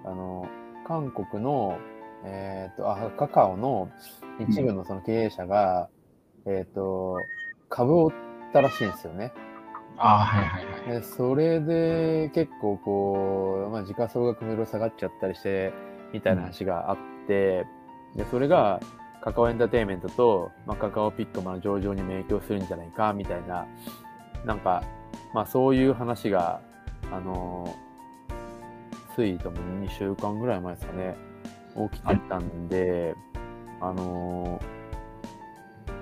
[0.05, 1.79] あのー韓国の、
[2.25, 3.91] えっ、と、あ、カカオの
[4.39, 5.89] 一部のその経営者が、
[6.47, 7.17] えっ、と、
[7.69, 8.13] 株を売っ
[8.53, 9.33] たらしいんですよね。
[9.99, 11.01] ああ、はいはいはい。
[11.01, 15.73] で、それで結構こう、まあ時価総額もいろいろ下がっちゃったりして、
[16.13, 16.97] みたいな話があっ
[17.27, 17.67] て、
[18.15, 18.81] で、それが
[19.27, 23.67] カカオエンターテインメントと、まあ、カカオピックマの上場にも影響するんじゃないか、みたいな、
[24.45, 24.85] なんか、
[25.35, 26.61] まあそういう話が、
[27.11, 27.75] あの
[29.17, 31.17] ついとも2週間ぐらい前ですかね、
[31.91, 33.17] 起きてたんで、
[33.81, 34.63] あの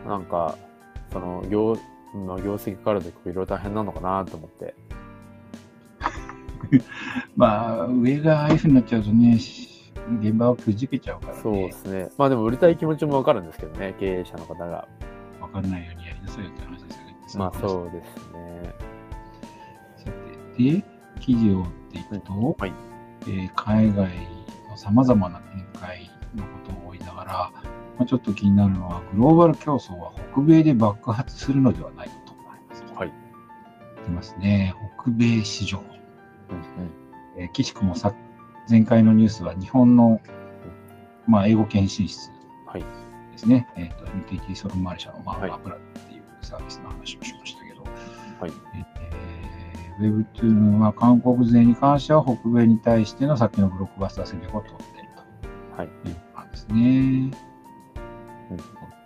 [0.07, 0.59] なんか、
[1.11, 1.79] その業、
[2.27, 4.75] まあ業績からでいろいろ大変なのかなと思って。
[7.37, 9.39] まあ、上がああいうふうになっちゃうとね、
[10.21, 11.41] 現場はくじけちゃうからね。
[11.43, 12.09] そうですね。
[12.19, 14.87] まあでも売りたい気持ちもわかるんですけどね、経営者の方が。
[15.41, 17.17] わかんないようにやりなさいよって話ですよね。
[17.37, 18.75] まあそうですね。
[19.97, 20.11] さ
[20.57, 20.85] て、で、
[21.21, 22.73] 記事を追っていくと、はい。
[23.23, 24.09] えー海外
[24.69, 27.33] のさまざまな展開のことを追いながら、
[27.97, 32.85] まあ、ちょっと気になるのは、グローバル競争は北米で爆発するのではないかと思います。
[32.95, 33.13] はい。
[34.05, 34.75] 出ますね。
[35.01, 35.79] 北米市場。
[36.51, 37.43] うんうん。
[37.43, 38.13] えー岸くもさ
[38.69, 40.21] 前回のニュースは日本の、
[41.27, 42.31] まあ、英語検診室
[42.67, 42.81] はい。
[43.33, 43.69] ですね。
[43.77, 48.53] えっ、と、NTT ソルマーレ社の、まあ、はいマープラっていうサービスの話をしましたけど、はい。
[50.01, 55.09] えー、Webtoon は韓国勢に関しては北米に対してのさっきのブロックバスター戦略を取っている
[55.77, 55.89] はい。
[55.89, 56.75] ということなんですね。
[56.75, 57.31] うん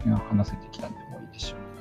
[0.06, 1.07] いや話せてきたんで。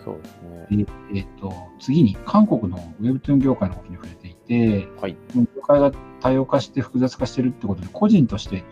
[0.08, 0.42] そうです
[0.72, 0.86] ね。
[1.12, 5.18] でえっ、と、次に韓国の Webtoon 業界の動きに触れていて、はい。
[5.36, 5.92] 業界が
[6.22, 8.64] 多様化して複雑化してるってことで、個人として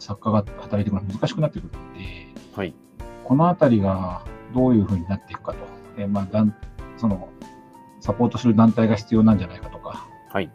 [0.00, 2.74] 作家が働いていくのは難しくなってくるので、はい。
[3.24, 5.58] このあたりがどういうふうになっていくかと、
[5.98, 6.54] えーまあ、だん
[6.96, 7.28] その
[8.00, 10.50] サポートする団体が必要なんじゃないかとか、はい。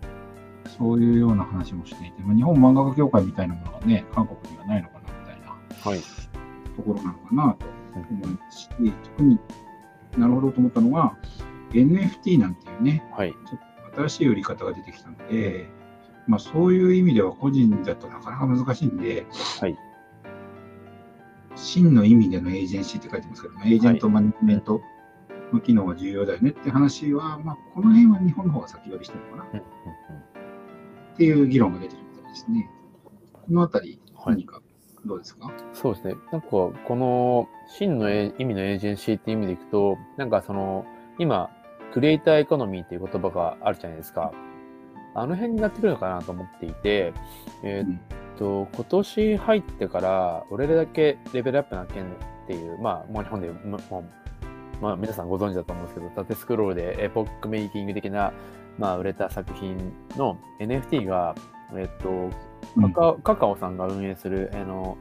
[0.78, 5.56] そういうような話もしていて、まあ、日本漫画家協会みたいなものがね、韓国にはないのかなみたいな
[5.90, 6.00] はい。
[6.76, 8.70] ところなのかなと思いますし、
[9.16, 9.40] 特に
[10.18, 11.18] なるほどと思ったのが、
[11.72, 13.32] NFT なんていうね、はい。
[13.32, 15.70] ちょっと新しい売り方が出てきたので、
[16.28, 19.26] まあ、そういう意味では個人だとなかなか難しいんで、
[19.60, 19.78] はい。
[21.56, 24.82] 真の意味でのエージェンシーって書いてますけど、エージェントマネジメント
[25.52, 32.70] の機能が重要だよねって話は、まあ、この辺は日本の方が先取りしてるのかなっていう議論が出てるみたいですね。
[33.34, 34.62] このあたり、はい何か
[35.08, 36.16] どうですか、そうですね。
[36.32, 40.86] なんか、この真のえ意味のエージェンシーっていう意味でいくと、なんかその、
[41.20, 41.50] 今、
[41.94, 44.32] クリエイターエコノミーっていう言葉があるじゃないですか。
[45.16, 47.14] あの辺になってくるのかなと思っていて、
[47.64, 48.00] えーっ
[48.38, 52.08] と、今年入ってから、どれだけレベルアップな件っ
[52.48, 54.04] ていう、まあ、もう日本でも、もう
[54.82, 58.32] まあ、皆さんご存知だと思うんですけど、縦スクロールでエポックメイキング的な、
[58.78, 59.76] まあ、売れた作品
[60.18, 61.36] の NFT が、
[61.76, 62.30] えっと、
[62.82, 64.98] カカオカカオさんが運営するあの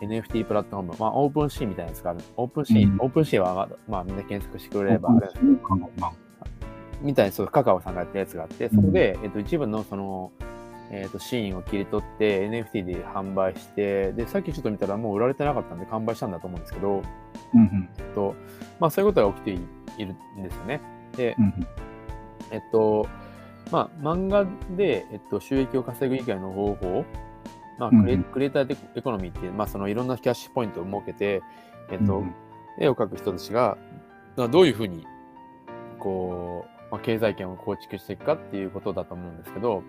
[0.00, 2.20] NFT プラットフォーム、まあ、 OpenSea みたいなやつがある。
[2.36, 2.96] OpenSea、うん。
[3.00, 5.20] OpenSea は、まあ、みんな検索してくれれば、ま
[6.02, 6.12] あ。
[7.00, 10.32] みたいにそうカカオさんがやったやつがあって、そこで、えっと、一部のその、
[10.90, 17.02] えっと、シーンを切り取って NFT で販売して、で、さっきちょっと見たらもう売られてなかったんで完売したんだと思うんですけど、
[17.54, 17.88] うんうん。
[17.98, 18.34] えっと、
[18.78, 19.54] まあそういうことが起きてい
[19.98, 20.80] いるんですよね。
[21.16, 21.66] で、うんうん。
[22.52, 23.06] えっと、
[23.70, 27.04] まあ漫画で、えっと、収益を稼ぐ以外の方法、
[27.78, 28.24] まあクリエうんうん。
[28.24, 31.42] クリエイターエコノミーっていう、まあそのいろんなキャッシュポイントを設けて、
[31.90, 32.34] えっと、うん
[32.80, 33.76] 絵を描く人たちが、
[34.36, 35.04] まあどういうふうに、
[35.98, 39.82] こう、まあ、経済圏を構築していくかっていうことだと思うんですけど、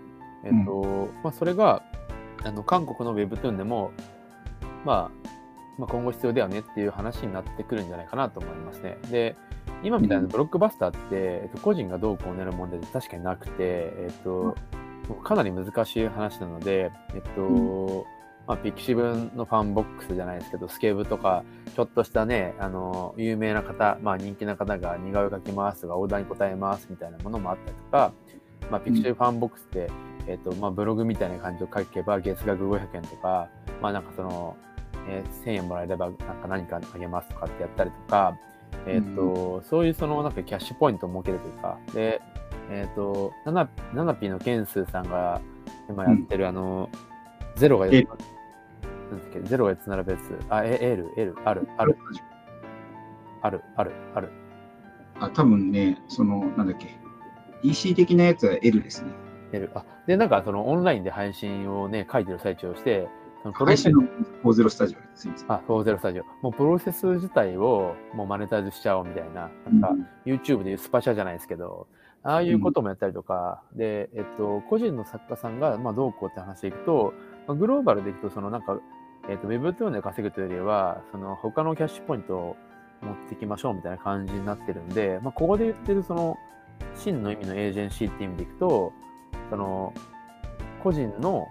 [0.43, 1.83] えっと、まあ、それが、
[2.43, 3.91] あの、韓国の Webtoon でも、
[4.85, 5.29] まあ、
[5.77, 8.97] まあ、今後必要だよねっていう話になってくるんじゃないかなと思いますね。
[9.11, 9.35] で、
[9.83, 14.55] 今みたいなブロックバスターって、えっと、個人がどうこうなる問題って確かになくて、えっと、
[15.23, 18.05] かなり難しい話なので、えっと、う
[18.49, 19.03] まあ、 pixiv
[19.35, 21.43] の FANBOX じゃないですけど、 Skeb とか、
[21.75, 28.11] ちょっとしたね、あの、有名な方、まあ人気な方が似顔絵描きますとか、オーダーに答えますみたいなものもあったりとか、
[28.71, 29.91] まあ、 pixivFANBOX って、
[30.27, 33.49] えっ、と、まあ、ブログみたいな感じで書けば、月額500円とか、
[33.83, 34.57] まあなんかその、
[35.07, 38.35] えー1000円もらえれば、なんか何かあげますとかってやったりとか、
[38.85, 42.21] えっ、と、そういうその、なんかキャッシュポイントを設けるというか、で、
[42.71, 45.41] えっ、と、ナナナナピーのケンスーさんが
[45.89, 46.89] 今やってる、あの、
[47.55, 50.39] ゼロがえなんだっけ、ゼロが4つ並ぶやつ。
[50.49, 51.97] あ、え、L、L、ある、ある、
[53.41, 54.29] ある、ある、ある。
[55.19, 56.97] あ、多分ね、その、なんだっけ、
[57.63, 59.11] EC 的なやつは L ですね。
[59.51, 59.69] L。
[59.73, 63.07] あ、で、なんかそのオンラインで配信をね、書いてる最中をして、
[63.43, 64.03] プロセスの
[64.43, 65.45] 40スタジオです。
[65.47, 66.25] あ、40スタジオ。
[66.41, 71.87] もうプロセス自体をもうマネタイズしちゃおうみたいな、なんか YouTube でいうスパチャじゃないですけど、
[72.23, 77.13] ああいうこともやったりとか、で、えっと、個人の作家さんが、まあ、どうこうって話でいくと、
[77.47, 78.77] まあ、グローバルでいくと、そのなんか、
[79.29, 82.57] えっと、Webtoon で稼ぐというよりは、その他のキャッシュポイントを
[83.01, 86.37] 持ってきましょうみたいな感じになってるんで、まあ、ここで言ってるその、
[86.95, 88.91] 真の意味のエージェンシーって意味でいくと、
[89.49, 89.93] その、
[90.83, 91.47] 個人の、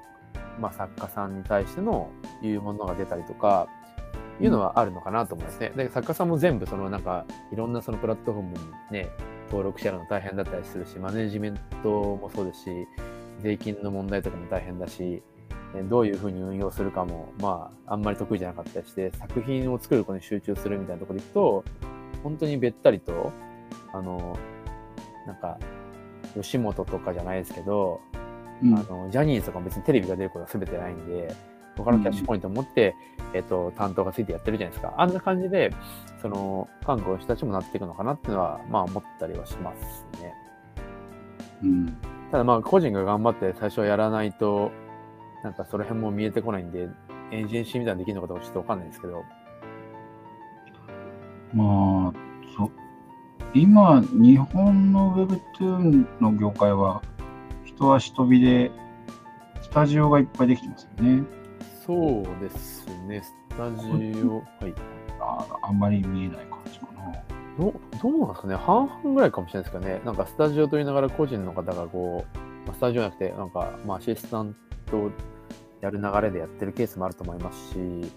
[0.61, 2.11] まあ、作家さんに対しての
[2.42, 3.68] いうものが出たりとか、
[4.40, 5.73] いうのはあるのかなと思いますね。
[5.75, 8.59] で、作家さんも全部そのなんか、いろんなそのプラットフォームに
[8.92, 9.11] ね、
[9.49, 12.71] 登録してやるの大変だったりするし、マネジメントもそうですし、
[13.40, 15.23] 税金の問題とかも大変だし、
[15.88, 21.64] どういうふうに運用するかも、まあ、あんまり得意じゃなかったりして、作品を作ることに集中するみたいなところでいくと、
[22.23, 23.33] 本当にべったりと、
[23.92, 24.37] あの、
[25.27, 25.59] なんか、
[26.35, 28.01] 吉本とかじゃないですけど、
[28.62, 28.79] うん。
[28.79, 31.35] あのジャニーズとかも別にテレビが出ることは全てないんで、
[31.77, 32.94] 他のキャッシュポイントを持って、
[33.35, 34.94] えっと、担当がついてやってるじゃないですか。
[34.99, 35.73] あんな感じで、
[36.21, 40.35] その、韓国の人たちもなっていくのかなっていうのは、まあ思ったりはしますね。
[41.62, 41.97] うん。
[42.31, 44.73] ただまあ個人が頑張って最初はやらないと、
[45.44, 46.88] なんかその辺も見えてこないんで、
[47.31, 49.23] エージェンシーみたいなのできるのかどうかちょっとわかんないですけど、
[51.55, 52.12] まあ、
[52.57, 52.71] そ
[53.55, 57.03] 今、日本の Webtoon の業界は、
[57.79, 58.73] 人足飛びで、
[59.62, 61.23] スタジオがいっぱいできてますよね。
[61.87, 64.75] そうですね、スタジオ、はい。
[65.21, 67.12] ああんまり見えない感じかな。
[67.57, 70.03] どうどうなんですかね、半々ぐらいかもしれないですかね。
[70.05, 75.11] なんかスタジオと言いながら個人の方がこう、まあ、スタジオじゃなくて、なんか、まあ、アシスタントを
[75.81, 78.09] やる流れでやってるケースもあると思いますし、ね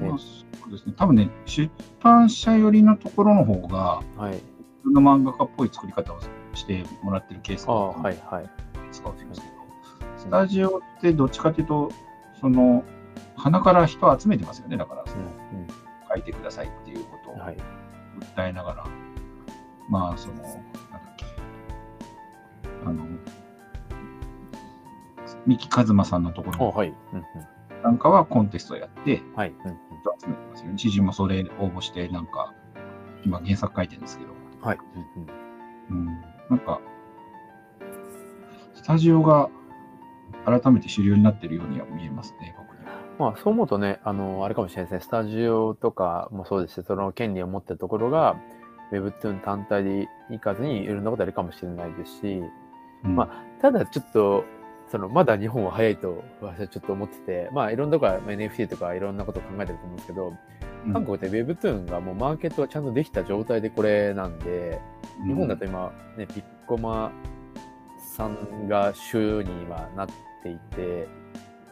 [0.00, 0.94] まあ、そうですね。
[0.96, 1.68] 多分ね、出
[2.00, 4.40] 版社寄りのところの方が、はい。
[4.84, 6.20] 普通の漫画家っぽい作り方を
[6.54, 8.61] してもらってるケースああ、が多いはい、はい。
[8.92, 9.52] 使うんですけど、
[10.16, 11.90] スタジオってどっちかというと、
[12.40, 12.84] その、
[13.36, 14.76] 鼻から人を集めてますよね。
[14.76, 15.30] だから、その、うん、
[16.08, 17.36] 書いてくださいっていうことを。
[17.36, 18.86] 訴えながら、
[19.88, 20.60] まあ、その、なんだっ
[21.16, 21.24] け、
[22.84, 23.06] あの、
[25.46, 26.88] 三木一馬さんのところあはい。
[26.88, 27.24] うん、うん。
[27.82, 29.50] なんかはコンテストやって、はい。
[29.50, 29.76] うん、うん。
[30.00, 30.76] 人集めてますよね。
[30.76, 32.54] 知事もそれ応募して、なんか、
[33.24, 34.78] 今原作書いてるんですけど、はい。
[34.94, 36.06] うん、うん。
[36.06, 36.80] うん、なんか、
[38.82, 39.48] スタジオが
[40.44, 42.92] 改めて主流になってるようには見えますね、僕には。
[43.18, 48.36] まあ、そう思うとね、あの、あれかもしれないですね、スタジオとかもそうですし、その権利を持ってるところが、
[48.90, 52.42] Webtoon 単体でいかずにいろんなことやるかもしれないですし、
[53.04, 53.14] うん。
[53.14, 53.28] ま
[53.60, 54.44] ただちょっと、
[54.90, 60.34] そのまだ日本は早いと私はちょっと思ってて、まあいろんなところは NFT とかいろんなことを考えてると思うんですけど、
[60.86, 60.92] うん。
[60.92, 64.80] 韓国って Webtoon がもうマーケットがちゃんとできた状態でこれなんで、
[65.24, 67.12] 日本だと今、ね、ピッコマ
[68.16, 70.08] さんが週にはなっ
[70.42, 71.08] ていて、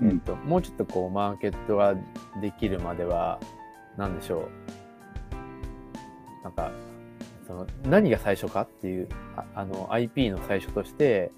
[0.00, 1.94] うんえっと、もうちょっとこうマーケットが
[2.40, 3.38] できるまでは、
[3.96, 4.48] なんでしょ
[6.42, 6.44] う？
[6.44, 6.72] なんか、
[7.46, 11.31] その何が最初かっていう、ああの IP の最初として、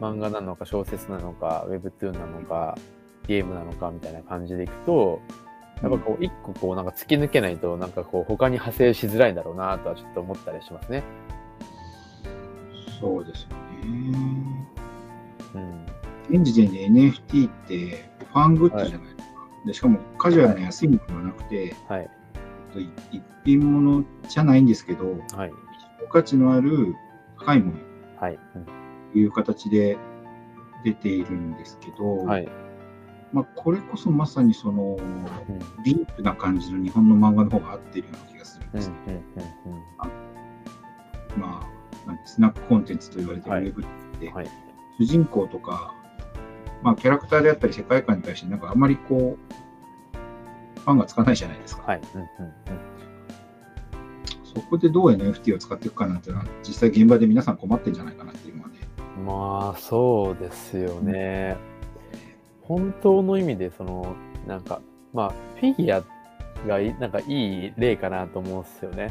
[0.00, 2.78] 漫画なのか小説なのか、Webtoon なのか、
[3.26, 5.20] ゲームなのかみたいな感じでいくと、
[5.82, 11.02] やっぱこう、一個こう、なんか突き抜けないと、なんかこう、他に派生しづらいんだろうなとはちょっと思ったりしますね。
[13.00, 13.46] そうです。
[13.82, 14.68] うん。
[16.30, 19.22] 現時点で NFT ってファングッズじゃないですか。
[19.66, 22.10] でしかもカジュアルな安いものではなくて、はい。
[23.10, 25.52] 一品物じゃないんですけど、はい。
[26.10, 26.94] 価値のある
[27.38, 27.78] 高いもの
[28.20, 28.38] はい。
[29.12, 29.96] という形で
[30.84, 32.48] 出ているんですけど、うん、はい。
[33.32, 35.24] まあ、これこそまさにそのうん。
[35.84, 38.72] ディープな感じの日本の漫画の方が合ってるような気がするんうん。
[38.74, 39.14] です、うん。
[41.34, 41.40] うん。
[41.40, 41.77] まあ、
[42.24, 43.86] スナックコンテンツと言われてるウはいェブっ
[44.20, 44.50] て、はい。
[44.98, 45.94] 主人公とか、
[46.82, 49.36] まあ、キャラクターであったり世界観に対してなんかあまりこ
[50.76, 51.82] う、ファンがつかないじゃないですか。
[51.86, 52.00] はい。
[52.14, 52.20] うん。
[52.20, 52.28] うん。
[54.44, 58.74] そこでどう NFT を使っていくかなんていうのは、実際現場で皆さん困ってるんじゃないかなっていうのはね。
[59.18, 59.26] うん。
[59.26, 61.56] まあ、そうですよね。
[62.62, 64.14] 本当の意味で、その、
[64.46, 64.80] なんか、
[65.12, 67.24] まあ、フィギュアがいなんかい
[67.66, 69.10] い例かなと思うんですよね。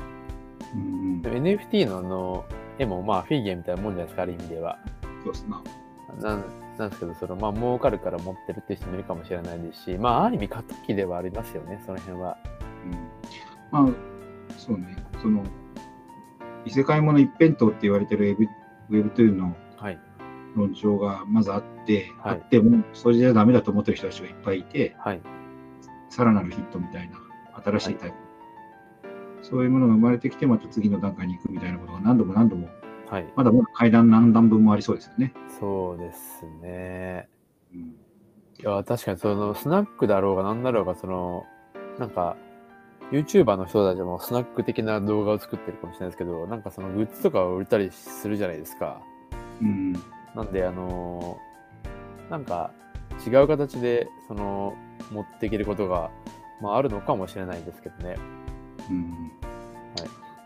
[0.74, 2.46] うんでも NFT のあの
[2.80, 4.78] 絵もまあフィギュアみたいなもんじゃないですか、ある意味では。
[5.24, 5.64] そうですな。
[6.22, 6.44] なん
[6.78, 12.38] なんですけど、そのまあ儲かるから持ってるっていう人もいるかもしれないですし、まあある意味過渡期ではありますよね、その辺は。
[13.72, 13.94] うん、まあ、
[14.58, 15.44] そうね、その、
[16.66, 18.38] 異世界もの一辺倒って言われてる
[18.90, 20.00] Web- Web2 のはい。
[20.56, 25.22] 論調がまずあって、はいあっても、それじゃダメだと思ってる人たちがいっぱいいて、はい。
[26.10, 27.18] さらなるヒットみたいな、
[27.64, 28.16] 新しいタイプ。
[29.50, 32.68] そういうものが生まれてきて、また次の段階に行くみたいなことが何度も何度も、
[33.10, 33.34] はい。
[33.36, 35.34] まだまだ階段何段分もありそうですよね。
[35.60, 37.30] そうですね。
[37.74, 37.96] うん
[38.60, 41.46] いや、確かにそのスナックだろうが何だろうが、その、
[42.00, 42.36] なんか、
[43.12, 49.00] YouTuber の人たちもスナック的な動画を作ってるかもしれないですけど、なんかそのグッズとかを売れたりするじゃないですか。
[49.62, 49.94] うん
[50.36, 52.72] なんで、あのーなんか
[53.26, 54.76] 違う形で、その、
[55.12, 56.10] 持っていけることが、
[56.62, 58.18] まああるのかもしれないですけどね。
[58.90, 59.32] うん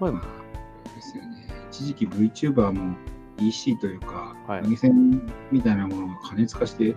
[0.01, 1.47] まあ、まあですよね。
[1.69, 2.97] 一時期 VTuber も
[3.37, 6.95] EC というか、はい投げ銭みたいなものが過熱化して、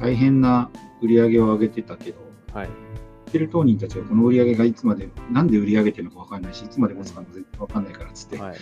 [0.00, 0.70] 大変な
[1.02, 2.18] 売り上げを上げてたけど、
[2.54, 2.66] はい。
[2.66, 8.56] 売ってる当人たちはこの売り上げがいつまで、なんで売り上げてるのか分かんないし、いつまで持つかも全然分かんないからっつって、はい。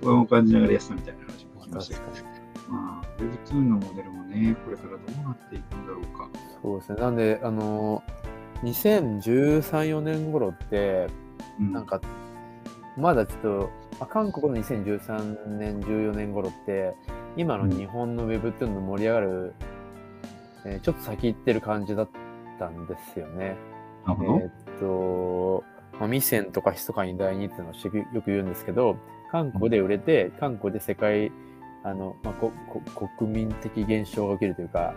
[0.00, 2.26] 不安を感じながらやってたみたいな話も聞きま確したけど。
[2.68, 6.28] まあ、Web2 のモデルもね、これからどうなっていくんだろうか。
[6.62, 7.00] そうですね。
[7.00, 11.08] なんで、あのー、2013、4年頃って、
[11.60, 12.00] うんなんか、
[12.96, 13.48] まだちょっと、
[13.98, 16.94] まあ韓国の2013年、14年頃って、
[17.36, 19.54] 今の日本のウェブっていうの盛り上がる、
[20.64, 22.08] えーちょっと先行ってる感じだっ
[22.58, 23.56] たんですよね。
[24.06, 24.38] なるほど。
[24.42, 25.64] えーっと、
[25.98, 28.96] まあ、ミセンとかヒソカに第二っていうのをしよく言うんですけど、
[29.30, 31.30] 韓国で売れて、韓国で世界、
[31.84, 32.52] あの、まあ、こ
[32.94, 34.94] こ国民的現象が起きるというか、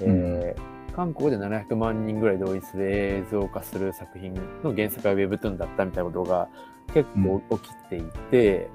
[0.00, 6.48] えー韓国で700万人ぐらい動員する映像化する作品の原作が Webtoon だったみたいなことが
[6.94, 8.70] 結構起きていて、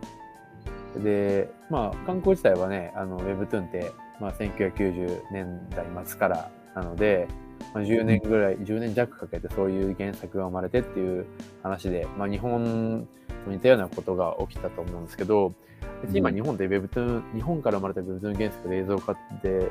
[0.97, 7.27] で、まあ、韓国自体はね、あの Webtoon って、まあ、1990年代末からなので、
[7.73, 11.25] まあ、10年ぐらい、10年弱かけてそういう原作が生まれてっていう
[11.63, 13.07] 話で、まあ、日本
[13.45, 15.53] と似たようなことが起きたと思うんですけど、
[16.01, 16.35] 別に今うん。
[16.35, 19.69] 日本で Webtoon、日本から生まれた Webtoon 原作で映像化って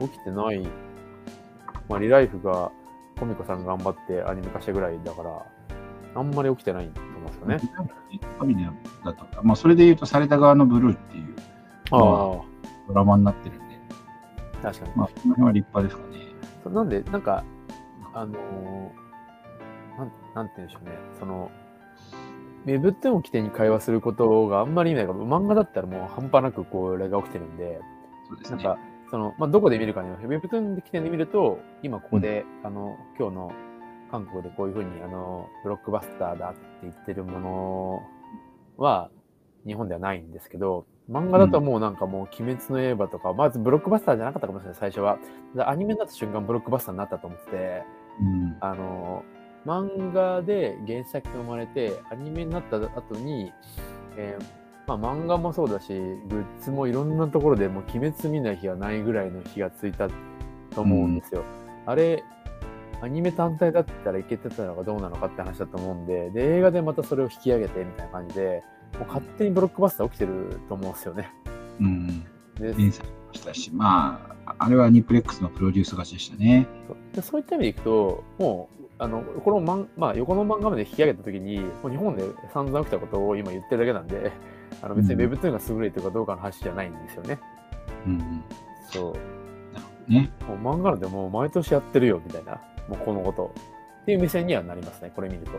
[0.00, 0.60] 起きてない、
[1.88, 2.70] まあ、リライフが
[3.18, 5.46] コミコさんが頑張ってアニメ化したぐらいだから、
[6.14, 7.58] あんまり起きてないと思うんですよね。
[8.38, 8.70] ファミだ
[9.10, 11.34] ったから、まあ、それで言うと、された側のブルーっていう
[11.90, 12.40] あ
[12.88, 13.80] ドラマになってるんで、
[14.60, 14.92] あ、確かに。
[14.96, 16.26] まあ、この辺は立派ですかね。
[16.64, 17.44] そうなんで、なんか、
[18.14, 19.02] あのー
[19.98, 20.92] なん、なんて言うんでしょうね。
[21.18, 21.50] その、
[22.66, 27.80] ウェブってを起点に会話することがあんまり意味ないから、漫画だったらもう半端なくこれが起きてるんで、
[28.28, 28.62] そうですね。
[28.62, 33.52] なんか、その、まあ、どこで見るかによって、ウェブトゥーン起点で見ると、今ここで、あの、今日の
[34.12, 38.02] 韓国でこういうふうに、あの、ブロックバスターだって言ってるもの
[38.76, 39.10] は、
[39.66, 45.18] 日本ではないんですけど、漫画だともうなんかもう、鬼滅の刃とか、まずブロックバスターじゃなかったかもしれない、最初は。
[45.56, 47.82] でアニメになった瞬間、ブロックバスターになったと思ってて、
[48.20, 48.56] うん。
[48.60, 49.24] あの、
[49.64, 53.52] 漫画で原作が生まれて、アニメになった後に、
[54.16, 60.08] えーまあ漫画もそうだし、グッズもいろんなところでもう鬼滅見ない日はないぐらいの日がついた
[60.74, 61.44] と思うんですよ。
[61.86, 62.24] あれ、
[63.02, 68.62] アニメ単体だったらいけてたのかどうなのかって話だと思うんで、で、映画でまたそれを引き上げてみたいな感じで、
[68.96, 71.32] もう勝手にブロックバスター起きてると思うんですよね。
[71.80, 72.24] うん。
[72.54, 76.68] で連載もしたし、まあ、あれはアニプレックスのプロデュース勝ちでしたね。
[77.12, 82.24] でそういった意味でいくと、もう、あの、このマン、まあ、横の漫画まで引き上げたときに、もう日本で
[82.54, 84.30] 散々起きたことを今言ってるだけなんで、
[84.80, 87.40] あの別にうん Web2 が優れてるかどうかの話じゃないんですよね。
[88.06, 88.44] うんうん。
[88.88, 89.10] そ
[90.08, 90.12] う。
[90.12, 90.30] ね。
[90.46, 93.52] もう漫画なんてもう毎年やってるよみたいな、もうこのこと。
[94.02, 95.52] っていう目線にはなりますね、これ見ると。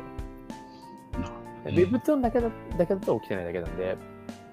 [1.65, 3.97] ウェブトゥーンだけだだけだと起きてないだけなんで、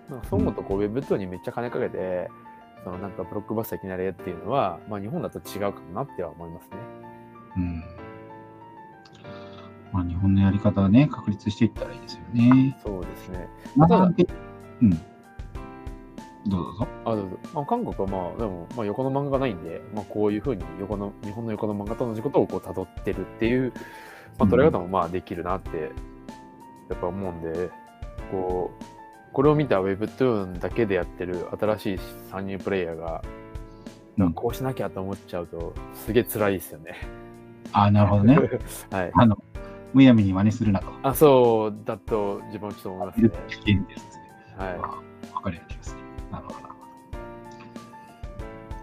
[0.09, 2.31] なんかそう思うとこう、ウェブトゥーンにめっちゃ金かけて、
[2.85, 6.77] そのなんかブロックバスターいきなりっていうのは、まあ日本だと違うかもなっては思いますね。
[7.57, 7.85] うん。
[9.93, 12.79] まあ、日本のやり方はね、確立していったらいいですよね。
[12.83, 13.49] そうですね。
[13.77, 15.01] まただあ、うん。
[16.47, 16.89] どうぞ。
[17.05, 17.39] あ、どうぞ。
[17.55, 23.73] まあ、韓国はまあ、でも、まあ、横の漫画がないんで、まあ、こういうふうに横の、日本の横の漫画と同じことをこう辿ってるっていう、
[24.39, 25.93] まあ、捉え方もまあできるなって、
[26.89, 27.71] やっぱ思うんで、
[28.31, 28.85] こう、
[29.33, 31.99] これを見た Webtoon だけでやってる新しい
[32.31, 33.23] 参入プレイヤーが、
[34.19, 36.97] うんこうしなきゃと思っちゃうと、すげえ辛いですよね。
[37.73, 38.37] ああ、なるほどね。
[38.91, 39.11] はい。
[39.15, 39.37] あの、
[39.95, 40.89] むやみに真似するなと。
[41.03, 43.31] あ、そうだと自分はちょっと思いますね。
[44.59, 44.79] はい。
[44.79, 46.00] わかる気がする。
[46.31, 46.59] なるほど、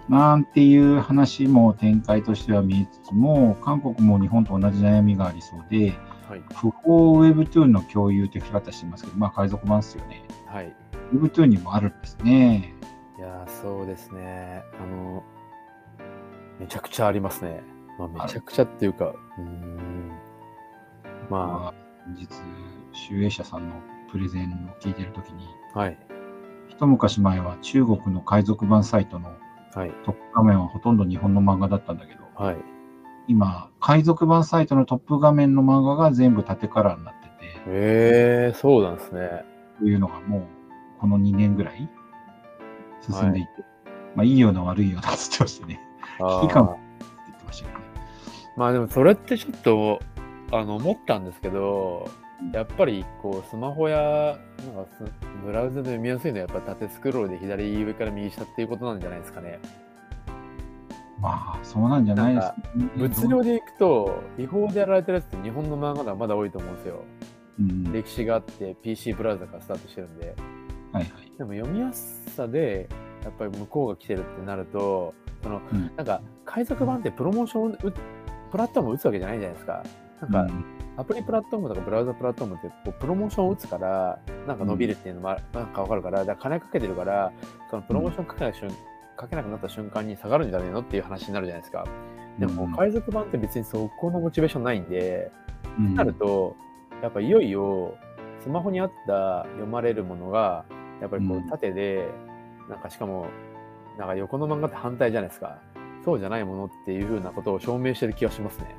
[0.09, 5.93] なんていう話も展開としては見えつつも、韓国も日本と同じ悩みがありそうで、
[6.29, 6.43] はい。
[6.55, 10.23] 不法 Webtoon の共有って書き方してますけど、まあ海賊版ですよね。
[10.47, 10.75] はい。
[11.13, 12.73] Webtoon にもあるんですね。
[13.17, 14.63] いやーそうですね。
[14.81, 15.23] あの、
[16.59, 17.61] めちゃくちゃありますね。
[17.97, 20.11] まあ、めちゃくちゃっていうか、うーん。
[21.29, 21.73] ままあ、
[22.15, 22.27] 実、
[22.93, 23.75] 集英社さんの
[24.11, 25.97] プレゼンを聞いてるときに、あ、はい。
[26.69, 29.31] 一昔前は中国の海賊版サイトの
[29.77, 29.91] はい。
[30.05, 32.57] トップ画面はほとんど日本の漫画だったんだけど、はい。
[33.27, 39.43] 今、海賊版サイトのトップ画面の漫画が全部縦カラーになってて、えー、そうなんですね。
[39.79, 40.47] というのがもう
[40.99, 41.87] この2年ぐらい
[43.01, 43.49] 進んでいて、
[44.15, 45.79] まあいいような悪いようなって言ってましたね。
[46.19, 46.81] あ危機感ーって
[47.27, 47.85] 言ってましたけどね。
[48.55, 49.99] まあでもそれってちょっと、
[50.51, 52.09] あの、思ったんですけど、
[52.53, 55.03] やっぱりこうスマホやなんかス
[55.43, 59.59] ブラウザで読みやすいのはやっぱ縦スクロールで左上から右下っていうことなんじゃないですかね。
[61.19, 62.89] まあ、そうなんじゃないですか、ね。
[62.95, 67.03] 物量でいくと違法でやられてるやつって日本の漫画ではまだ多いと思うんですよ。
[67.59, 67.83] うん。
[67.85, 70.35] はい歴史があって PC ブラウザからスタートしてるんで。
[70.91, 71.05] はい。
[71.37, 72.87] でも読みやすさで
[73.23, 77.93] やっぱり向こうが来てるってなるとその、うんなんか海賊版ってプロモーション
[78.51, 79.83] プラットフォームを打つわけじゃないじゃないですか。
[80.21, 87.31] なんか、うんアプリプラットフォームとかブラウザプラットフォームってこうプロモーションを打つからなんか伸びるっていうのもあなんかわかるからだから金かけてるから
[87.69, 88.71] そのプロモーションかけない瞬
[89.15, 91.85] かけなくなった瞬間に下がるんじゃねえのっていう話になるじゃないですか。
[92.39, 95.31] でも、うん海賊版って別にそこのモチベーションないんで、
[95.79, 96.55] うんなると、
[97.01, 97.97] やっぱいよいよ
[98.41, 100.65] スマホにあった読まれるものが、
[101.01, 102.07] やっぱりこううん縦で、
[102.69, 103.27] なんかしかも、
[103.97, 105.59] なんか横の漫画って反対じゃないですか。
[106.05, 108.75] そうじゃないものっていうふうなことを証明してる気がしますね。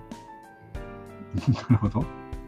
[1.53, 2.01] なるほど。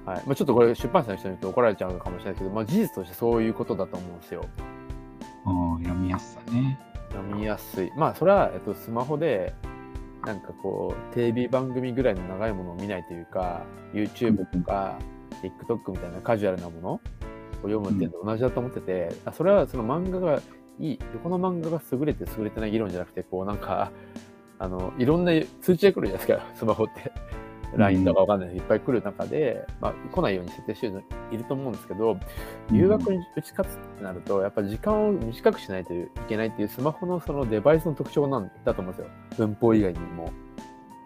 [0.05, 0.23] はい。
[0.27, 4.45] まあ、ちょっとこれ出版社の人に言うと怒られちゃうかもしれないですけど、まあ事実としてそういうことだと思うんですよ。
[5.47, 6.79] うん読みやすさね。
[7.11, 7.93] 読みやすい。
[7.97, 9.55] まあそれは、えっと、スマホで、
[10.25, 13.63] なんかこう、テレビ番組ぐらいの長いものを見ないというか、
[13.93, 14.99] YouTube とか、
[15.43, 17.01] TikTok みたいなカジュアルなものを
[17.63, 20.43] 読むっていうのと同じだと思ってて、あそれはその漫画が
[20.79, 23.91] いい、横の漫画が優れて優れてない議論じゃなくて、こうなんか、
[24.59, 27.13] あの、いろんな通知が来るじゃないですか、スマホって。
[27.77, 32.19] LINE とかわかんないいっぱい来る中で、まあ、来ないように設定してる人いると思うんですけど、
[32.73, 39.11] 誘惑に打ち勝つってなると、やっぱり時間を短くしないといけないっていうスマホのそのデバイスの特徴なんだと思うんですよ。
[39.37, 40.33] 文法以外にも、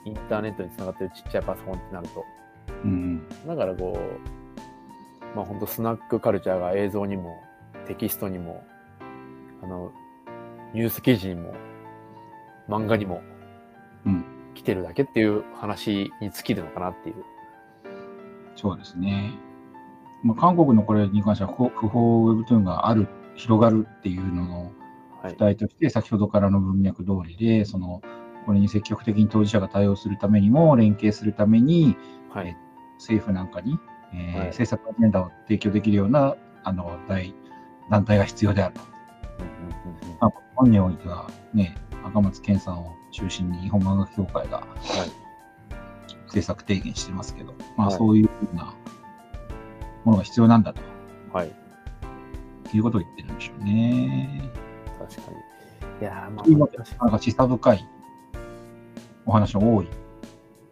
[0.05, 2.25] インターネットにつながってるちっちゃいパソコンってなると。
[2.85, 3.29] うん。
[3.47, 7.43] だからこう、まあ本当スナックカルチャーが映像にも、
[7.87, 8.65] テキストにも、
[9.63, 9.93] あの、
[10.73, 11.55] ニュース記事にも、
[12.69, 13.23] 漫画にも
[14.65, 17.17] うん、来てるだけっていう話に尽きるのかなっていう。
[18.57, 19.33] そうですね。
[20.23, 24.73] まあ、韓国のこれに関しては不不法 Webtoon がある、広がるっていうのの
[25.23, 25.37] はい主。
[25.37, 28.03] 体として、先ほどからの文脈通りで、その、
[28.47, 31.97] これに積極的に当事者が対応するためにも、連携するために、
[32.31, 32.57] はい。
[32.99, 33.79] 政府なんかに、
[34.13, 37.35] えーはい政策アジェンダを提供できるようなあの大
[37.91, 38.81] 団体が必要であると。
[40.21, 44.67] あ、本においては、ね、赤松健さんを中心に日本漫画協会がはい。
[46.27, 48.75] 政策提言してますけど、まあ、はいそういうふうな
[50.05, 50.81] ものが必要なんだと
[51.33, 51.53] はい。
[52.75, 54.51] いうことを言ってるんでしょうね。
[54.99, 55.37] 確かに。
[56.01, 57.89] いやー、まあというわけで確かなんか示唆深い
[59.27, 59.89] お話の多い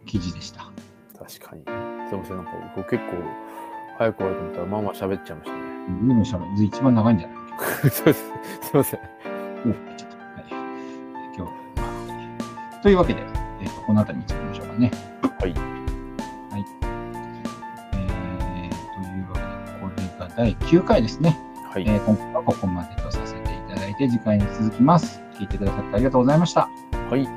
[0.06, 0.64] 記事でした。
[1.16, 1.62] 確かに。
[2.08, 3.12] すいません、なんか僕結構
[3.98, 6.64] 早く終わると思ったら、まあまあ喋っちゃいましたね。
[6.64, 7.36] 一番長いんじゃない？
[7.90, 8.24] そうです。
[8.62, 9.00] すいません。
[9.91, 9.91] おち
[12.82, 13.20] というわけで、
[13.60, 14.90] えーとこの辺りに続きましょうかね。
[15.40, 15.54] はい。
[17.94, 19.40] えー、というわけ
[19.72, 21.38] で、これが第9回ですね。
[21.70, 21.84] はい。
[21.86, 25.20] えー今回はここまでとさせていただいて、次回に続きます。
[25.38, 26.68] 聞いてくださってありがとうございました。
[27.10, 27.28] はい。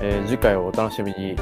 [0.00, 1.36] えー次回をお楽しみに。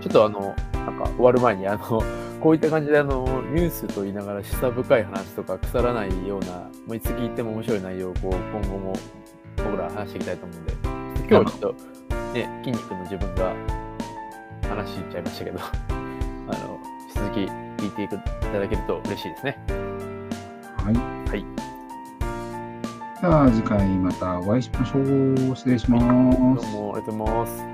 [0.00, 2.02] ちょっとあの、なんか終わる前に、あの、
[2.42, 3.24] こういった感じであの、
[3.54, 6.52] ニュースと言いながら示唆深い話とか腐らないような、
[6.86, 8.92] もういつ聞いても面白い内容をこう今後も
[9.56, 10.74] 僕ら話していきたいと思うんで、
[11.20, 11.74] 今日はちょっと
[12.34, 13.54] ね、筋肉の自分が
[14.68, 15.60] 話しちゃいましたけど、
[16.50, 17.38] あの、引き続き
[17.84, 19.58] 聞いていただけると嬉しいですね。
[20.76, 20.94] はい。
[21.30, 21.44] はい。
[23.20, 25.56] じゃあ次回またお会いしましょう。
[25.56, 26.00] 失礼しどう
[27.16, 27.62] ます。
[27.62, 27.73] も